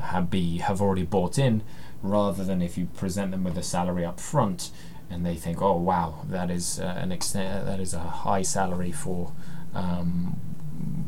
have 0.00 0.30
be 0.30 0.58
have 0.58 0.80
already 0.80 1.04
bought 1.04 1.38
in, 1.38 1.62
rather 2.02 2.44
than 2.44 2.62
if 2.62 2.78
you 2.78 2.86
present 2.86 3.30
them 3.32 3.44
with 3.44 3.58
a 3.58 3.62
salary 3.62 4.04
up 4.04 4.20
front 4.20 4.70
and 5.10 5.24
they 5.24 5.34
think, 5.34 5.60
oh 5.62 5.76
wow, 5.76 6.24
that 6.28 6.50
is 6.50 6.78
uh, 6.78 6.94
an 6.98 7.10
extent, 7.12 7.66
that 7.66 7.80
is 7.80 7.94
a 7.94 7.98
high 7.98 8.42
salary 8.42 8.92
for 8.92 9.32
um, 9.74 10.38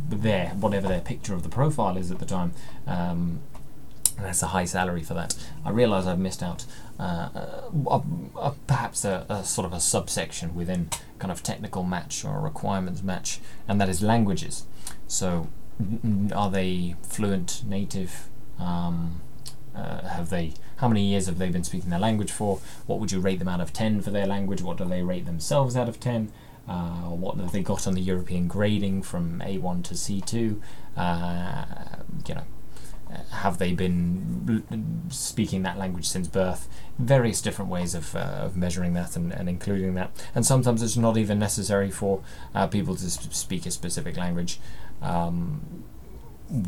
their 0.08 0.48
whatever 0.50 0.88
their 0.88 1.00
picture 1.00 1.34
of 1.34 1.42
the 1.42 1.48
profile 1.48 1.96
is 1.96 2.10
at 2.10 2.18
the 2.18 2.26
time. 2.26 2.52
Um, 2.86 3.40
and 4.20 4.28
that's 4.28 4.42
a 4.42 4.48
high 4.48 4.66
salary 4.66 5.02
for 5.02 5.14
that. 5.14 5.34
I 5.64 5.70
realise 5.70 6.04
I've 6.04 6.18
missed 6.18 6.42
out 6.42 6.66
uh, 6.98 7.30
uh, 7.86 8.00
uh, 8.36 8.52
perhaps 8.66 9.06
a, 9.06 9.24
a, 9.30 9.42
sort 9.44 9.64
of 9.64 9.72
a 9.72 9.80
subsection 9.80 10.54
within 10.54 10.90
kind 11.18 11.32
of 11.32 11.42
technical 11.42 11.84
match 11.84 12.22
or 12.22 12.38
requirements 12.38 13.02
match, 13.02 13.40
and 13.66 13.80
that 13.80 13.88
is 13.88 14.02
languages. 14.02 14.66
So, 15.06 15.48
are 16.34 16.50
they 16.50 16.96
fluent, 17.02 17.62
native? 17.66 18.28
Um, 18.58 19.22
uh, 19.74 20.06
have 20.06 20.28
they? 20.28 20.52
How 20.76 20.88
many 20.88 21.06
years 21.06 21.24
have 21.24 21.38
they 21.38 21.48
been 21.48 21.64
speaking 21.64 21.88
their 21.88 21.98
language 21.98 22.30
for? 22.30 22.60
What 22.86 23.00
would 23.00 23.12
you 23.12 23.20
rate 23.20 23.38
them 23.38 23.48
out 23.48 23.62
of 23.62 23.72
ten 23.72 24.02
for 24.02 24.10
their 24.10 24.26
language? 24.26 24.60
What 24.60 24.76
do 24.76 24.84
they 24.84 25.02
rate 25.02 25.24
themselves 25.24 25.76
out 25.76 25.88
of 25.88 25.98
ten? 25.98 26.30
Uh, 26.68 27.08
what 27.08 27.38
have 27.38 27.52
they 27.52 27.62
got 27.62 27.86
on 27.86 27.94
the 27.94 28.02
European 28.02 28.46
grading 28.46 29.02
from 29.02 29.40
A1 29.40 29.82
to 29.84 29.94
C2? 29.94 30.60
Uh, 30.94 31.64
you 32.28 32.34
know, 32.34 32.44
have 33.30 33.58
they 33.58 33.72
been 33.72 35.02
speaking 35.10 35.62
that 35.62 35.78
language 35.78 36.08
since 36.08 36.28
birth? 36.28 36.68
Various 36.98 37.40
different 37.40 37.70
ways 37.70 37.94
of, 37.94 38.14
uh, 38.14 38.18
of 38.18 38.56
measuring 38.56 38.94
that 38.94 39.16
and, 39.16 39.32
and 39.32 39.48
including 39.48 39.94
that. 39.94 40.10
And 40.34 40.44
sometimes 40.44 40.82
it's 40.82 40.96
not 40.96 41.16
even 41.16 41.38
necessary 41.38 41.90
for 41.90 42.22
uh, 42.54 42.66
people 42.66 42.94
to 42.96 43.10
speak 43.10 43.66
a 43.66 43.70
specific 43.70 44.16
language 44.16 44.60
um, 45.02 45.84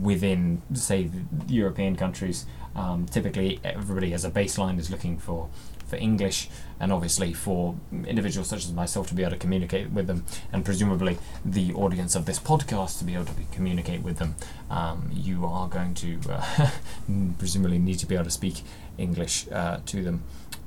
within, 0.01 0.63
say, 0.75 1.11
European 1.49 1.97
countries. 1.97 2.47
Um, 2.75 3.07
typically, 3.07 3.61
everybody 3.65 4.15
as 4.15 4.25
a 4.25 4.31
baseline 4.31 4.79
is 4.79 4.91
looking 4.91 5.19
for 5.19 5.49
for 5.93 5.99
English, 5.99 6.49
and 6.81 6.91
obviously 6.91 7.35
for 7.35 7.75
individuals 8.07 8.49
such 8.49 8.65
as 8.65 8.73
myself 8.73 9.09
to 9.09 9.15
be 9.15 9.23
able 9.23 9.33
to 9.33 9.37
communicate 9.37 9.91
with 9.91 10.07
them, 10.07 10.25
and 10.51 10.65
presumably 10.65 11.19
the 11.45 11.75
audience 11.75 12.15
of 12.15 12.25
this 12.25 12.39
podcast 12.39 12.99
to 12.99 13.05
be 13.05 13.13
able 13.13 13.27
to 13.27 13.35
be, 13.35 13.47
communicate 13.53 14.01
with 14.03 14.17
them, 14.17 14.35
um, 14.71 15.11
you 15.13 15.45
are 15.45 15.69
going 15.69 15.93
to 15.93 16.19
uh, 16.31 16.71
presumably 17.39 17.79
need 17.79 17.99
to 17.99 18.07
be 18.07 18.15
able 18.15 18.25
to 18.25 18.31
speak 18.31 18.63
English 18.97 19.47
uh, 19.53 19.81
to 19.85 20.03
them. 20.03 20.23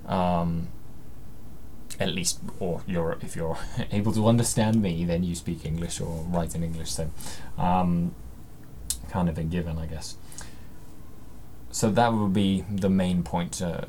Um, 0.05 0.67
at 1.99 2.09
least, 2.09 2.39
or 2.59 2.83
you're 2.85 3.17
if 3.21 3.35
you're 3.35 3.57
able 3.91 4.11
to 4.11 4.27
understand 4.27 4.79
me, 4.79 5.05
then 5.05 5.23
you 5.23 5.33
speak 5.33 5.65
English 5.65 5.99
or 5.99 6.23
write 6.29 6.53
in 6.53 6.61
English. 6.61 6.91
So, 6.91 7.09
um, 7.57 8.13
kind 9.09 9.27
of 9.27 9.39
a 9.39 9.43
given, 9.43 9.79
I 9.79 9.87
guess. 9.87 10.17
So 11.71 11.89
that 11.89 12.13
would 12.13 12.33
be 12.33 12.63
the 12.69 12.89
main 12.89 13.23
point 13.23 13.59
uh, 13.61 13.85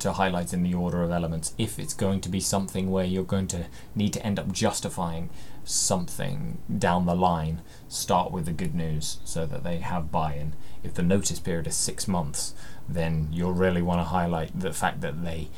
to 0.00 0.12
highlight 0.12 0.52
in 0.52 0.62
the 0.62 0.74
order 0.74 1.02
of 1.02 1.10
elements 1.10 1.54
if 1.58 1.78
it's 1.78 1.94
going 1.94 2.20
to 2.20 2.28
be 2.28 2.40
something 2.40 2.90
where 2.90 3.04
you're 3.04 3.24
going 3.24 3.48
to 3.48 3.66
need 3.94 4.12
to 4.12 4.24
end 4.24 4.38
up 4.38 4.52
justifying 4.52 5.30
something 5.64 6.58
down 6.78 7.06
the 7.06 7.14
line, 7.14 7.60
start 7.88 8.32
with 8.32 8.46
the 8.46 8.52
good 8.52 8.74
news 8.74 9.18
so 9.24 9.44
that 9.46 9.64
they 9.64 9.78
have 9.78 10.10
buy 10.10 10.34
in. 10.34 10.54
If 10.82 10.94
the 10.94 11.02
notice 11.02 11.40
period 11.40 11.66
is 11.66 11.76
six 11.76 12.08
months, 12.08 12.54
then 12.88 13.28
you'll 13.30 13.52
really 13.52 13.82
want 13.82 14.00
to 14.00 14.04
highlight 14.04 14.58
the 14.58 14.72
fact 14.72 15.00
that 15.02 15.24
they 15.24 15.48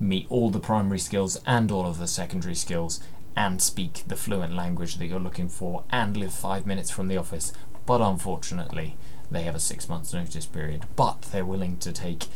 meet 0.00 0.26
all 0.28 0.50
the 0.50 0.58
primary 0.58 0.98
skills 0.98 1.40
and 1.46 1.70
all 1.70 1.86
of 1.86 1.98
the 1.98 2.06
secondary 2.06 2.54
skills 2.54 3.00
and 3.36 3.62
speak 3.62 4.02
the 4.06 4.16
fluent 4.16 4.54
language 4.54 4.96
that 4.96 5.06
you're 5.06 5.20
looking 5.20 5.48
for 5.48 5.84
and 5.90 6.16
live 6.16 6.32
five 6.32 6.66
minutes 6.66 6.90
from 6.90 7.08
the 7.08 7.16
office. 7.16 7.52
But 7.86 8.00
unfortunately, 8.00 8.96
they 9.30 9.42
have 9.42 9.54
a 9.54 9.60
six 9.60 9.88
months 9.88 10.12
notice 10.12 10.46
period, 10.46 10.86
but 10.96 11.22
they're 11.30 11.44
willing 11.44 11.76
to 11.78 11.92
take 11.92 12.26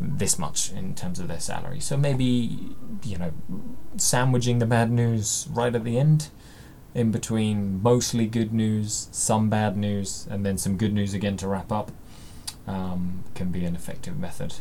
this 0.00 0.38
much 0.38 0.72
in 0.72 0.94
terms 0.94 1.18
of 1.18 1.28
their 1.28 1.40
salary. 1.40 1.80
So 1.80 1.96
maybe, 1.96 2.76
you 3.04 3.16
know, 3.16 3.32
sandwiching 3.96 4.58
the 4.58 4.66
bad 4.66 4.90
news 4.90 5.46
right 5.50 5.74
at 5.74 5.84
the 5.84 5.98
end, 5.98 6.28
in 6.94 7.10
between 7.10 7.82
mostly 7.82 8.26
good 8.26 8.52
news, 8.52 9.08
some 9.10 9.50
bad 9.50 9.76
news, 9.76 10.26
and 10.30 10.44
then 10.44 10.58
some 10.58 10.76
good 10.76 10.92
news 10.92 11.14
again 11.14 11.36
to 11.38 11.48
wrap 11.48 11.72
up, 11.72 11.90
um, 12.66 13.24
can 13.34 13.50
be 13.50 13.64
an 13.64 13.74
effective 13.74 14.18
method 14.18 14.54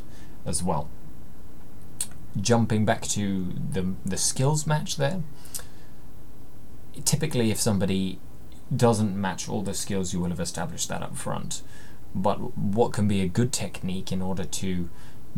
as 0.45 0.63
well. 0.63 0.89
Jumping 2.39 2.85
back 2.85 3.03
to 3.03 3.53
the, 3.71 3.93
the 4.05 4.17
skills 4.17 4.65
match 4.65 4.97
there, 4.97 5.21
typically 7.05 7.51
if 7.51 7.59
somebody 7.59 8.19
doesn't 8.75 9.19
match 9.19 9.47
all 9.47 9.61
the 9.61 9.73
skills, 9.73 10.13
you 10.13 10.19
will 10.19 10.29
have 10.29 10.39
established 10.39 10.89
that 10.89 11.03
up 11.03 11.15
front. 11.15 11.61
But 12.15 12.57
what 12.57 12.93
can 12.93 13.07
be 13.07 13.21
a 13.21 13.27
good 13.27 13.51
technique 13.51 14.11
in 14.11 14.21
order 14.21 14.43
to 14.43 14.89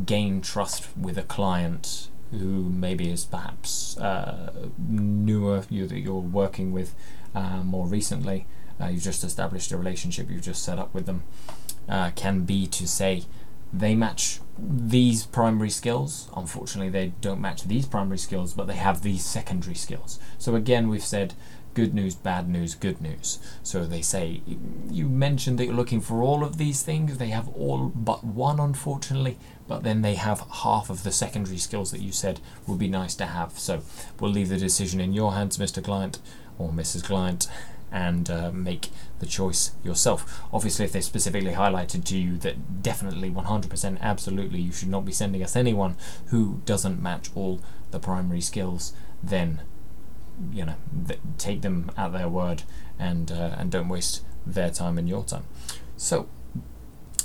gain 0.04 0.42
trust 0.42 0.90
with 0.98 1.18
a 1.18 1.24
client 1.24 2.10
who 2.32 2.70
maybe 2.70 3.10
is 3.10 3.26
perhaps 3.26 3.98
uh, 3.98 4.52
newer, 4.78 5.64
you 5.70 5.88
that 5.88 6.00
you're 6.00 6.16
working 6.16 6.72
with 6.72 6.96
uh, 7.34 7.64
more 7.64 7.86
recently, 7.86 8.46
uh, 8.82 8.88
you've 8.88 9.04
just 9.04 9.24
established 9.24 9.72
a 9.72 9.78
relationship, 9.78 10.30
you've 10.30 10.42
just 10.42 10.64
set 10.64 10.80
up 10.80 10.94
with 10.94 11.06
them, 11.06 11.24
uh, 11.88 12.12
can 12.16 12.42
be 12.42 12.68
to 12.68 12.88
say 12.88 13.24
they 13.72 13.96
match 13.96 14.40
these 14.58 15.26
primary 15.26 15.70
skills. 15.70 16.30
Unfortunately, 16.36 16.90
they 16.90 17.14
don't 17.22 17.42
match 17.42 17.64
these 17.64 17.86
primary 17.86 18.18
skills, 18.18 18.54
but 18.54 18.68
they 18.68 18.76
have 18.76 19.02
these 19.02 19.26
secondary 19.26 19.76
skills. 19.76 20.20
So 20.38 20.56
again, 20.56 20.88
we've 20.90 21.04
said 21.04 21.34
good 21.76 21.94
news, 21.94 22.16
bad 22.16 22.50
news, 22.50 22.74
good 22.74 23.00
news. 23.00 23.38
So 23.62 23.86
they 23.86 24.02
say, 24.02 24.42
you 24.90 25.08
mentioned 25.08 25.60
that 25.60 25.66
you're 25.66 25.76
looking 25.76 26.02
for 26.02 26.24
all 26.24 26.44
of 26.44 26.58
these 26.58 26.82
things. 26.82 27.18
They 27.18 27.28
have 27.28 27.48
all 27.50 27.92
but 27.94 28.24
one, 28.24 28.60
unfortunately, 28.60 29.38
but 29.68 29.84
then 29.84 30.02
they 30.02 30.16
have 30.16 30.48
half 30.64 30.90
of 30.90 31.04
the 31.04 31.12
secondary 31.12 31.58
skills 31.58 31.92
that 31.92 32.02
you 32.02 32.12
said 32.12 32.40
would 32.66 32.80
be 32.80 32.88
nice 32.88 33.14
to 33.16 33.28
have. 33.28 33.60
So 33.60 33.84
we'll 34.20 34.32
leave 34.32 34.50
the 34.50 34.58
decision 34.58 35.00
in 35.00 35.14
your 35.14 35.34
hands, 35.34 35.58
Mr. 35.58 35.84
Client 35.84 36.20
or 36.58 36.72
Mrs. 36.72 37.04
Client, 37.04 37.48
and 37.92 38.30
uh, 38.30 38.52
make 38.52 38.90
the 39.20 39.26
choice 39.26 39.72
yourself. 39.84 40.42
Obviously, 40.52 40.86
if 40.86 40.94
they 40.94 41.02
specifically 41.02 41.54
highlighted 41.54 42.06
to 42.06 42.18
you 42.18 42.38
that 42.38 42.82
definitely 42.82 43.30
100% 43.30 44.00
absolutely 44.02 44.60
you 44.60 44.72
should 44.72 44.90
not 44.90 45.06
be 45.06 45.12
sending 45.12 45.44
us 45.44 45.56
anyone 45.56 45.98
who 46.28 46.62
doesn't 46.66 47.02
match 47.02 47.30
all 47.36 47.62
the 47.92 48.00
primary 48.00 48.42
skills, 48.42 48.94
then 49.22 49.62
you 50.52 50.66
know 50.66 50.76
th- 51.08 51.20
take 51.38 51.62
them 51.62 51.92
at 51.98 52.12
their 52.14 52.30
word 52.30 52.64
and 53.00 53.32
uh, 53.32 53.56
and 53.58 53.72
don't 53.72 53.90
waste 53.90 54.24
their 54.46 54.70
time 54.70 54.98
and 54.98 55.08
your 55.10 55.24
time. 55.24 55.46
So 55.98 56.28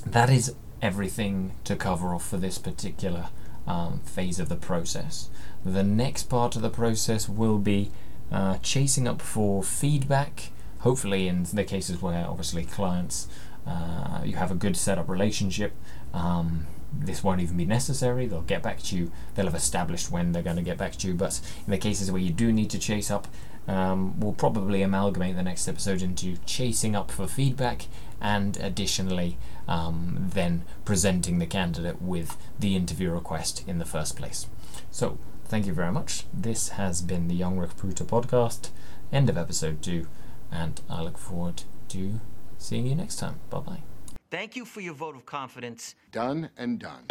that 0.07 0.31
is 0.31 0.55
everything 0.81 1.53
to 1.64 1.77
cover 1.77 2.14
off 2.14 2.27
for 2.27 2.37
this 2.37 2.59
particular 2.59 3.27
um, 3.66 4.01
phase 4.01 4.38
of 4.40 4.49
the 4.49 4.57
process. 4.57 5.29
The 5.64 5.83
next 5.83 6.25
part 6.25 6.57
of 6.57 6.62
the 6.62 6.70
process 6.70 7.29
will 7.29 7.59
be 7.59 7.90
uh, 8.33 8.59
chasing 8.59 9.07
up 9.07 9.20
for 9.20 9.62
feedback. 9.62 10.51
Hopefully, 10.81 11.29
in 11.29 11.42
the 11.42 11.64
cases 11.64 12.01
where 12.01 12.27
obviously 12.27 12.64
clients 12.64 13.29
uh, 13.66 14.23
you 14.25 14.37
have 14.37 14.51
a 14.51 14.55
good 14.55 14.77
setup 14.77 15.09
relationship. 15.09 15.73
Um, 16.14 16.66
this 16.92 17.22
won't 17.22 17.40
even 17.40 17.57
be 17.57 17.64
necessary. 17.64 18.26
They'll 18.26 18.42
get 18.42 18.62
back 18.62 18.83
to 18.85 18.96
you. 18.96 19.11
They'll 19.35 19.46
have 19.46 19.55
established 19.55 20.11
when 20.11 20.33
they're 20.33 20.42
going 20.42 20.57
to 20.57 20.62
get 20.62 20.79
back 20.79 20.92
to 20.96 21.09
you. 21.09 21.14
But 21.14 21.40
in 21.66 21.70
the 21.70 21.79
cases 21.79 22.11
where 22.11 22.20
you 22.20 22.31
do 22.31 22.53
need 22.53 22.70
to 22.70 22.79
chase 22.79 23.11
up, 23.11 23.29
um, 23.68 24.18
we'll 24.18 24.33
probably 24.33 24.83
amalgamate 24.83 25.37
the 25.37 25.42
next 25.42 25.68
episode 25.68 26.03
into 26.03 26.37
chasing 26.46 26.96
up 26.96 27.11
for 27.11 27.26
feedback 27.26 27.87
and 28.20 28.57
additionally 28.57 29.38
um, 29.68 30.31
then 30.33 30.64
presenting 30.85 31.38
the 31.38 31.46
candidate 31.46 32.03
with 32.03 32.37
the 32.59 32.74
interview 32.74 33.11
request 33.11 33.64
in 33.66 33.79
the 33.79 33.85
first 33.85 34.16
place. 34.16 34.46
So, 34.90 35.18
thank 35.44 35.66
you 35.66 35.72
very 35.72 35.92
much. 35.92 36.24
This 36.35 36.70
has 36.70 37.03
been 37.03 37.29
the 37.29 37.35
Young 37.35 37.59
Recruiter 37.59 38.05
podcast, 38.05 38.70
end 39.12 39.31
of 39.31 39.38
episode 39.38 39.83
two, 39.83 40.07
and 40.50 40.81
I 40.90 41.03
look 41.03 41.18
forward 41.18 41.62
to 41.88 42.20
seeing 42.59 42.87
you 42.87 42.94
next 42.94 43.16
time. 43.16 43.40
Bye 43.50 43.61
bye. 43.61 43.89
Thank 44.30 44.54
you 44.54 44.64
for 44.64 44.80
your 44.80 44.94
vote 44.94 45.16
of 45.16 45.26
confidence. 45.26 45.96
Done 46.12 46.50
and 46.56 46.78
done. 46.78 47.04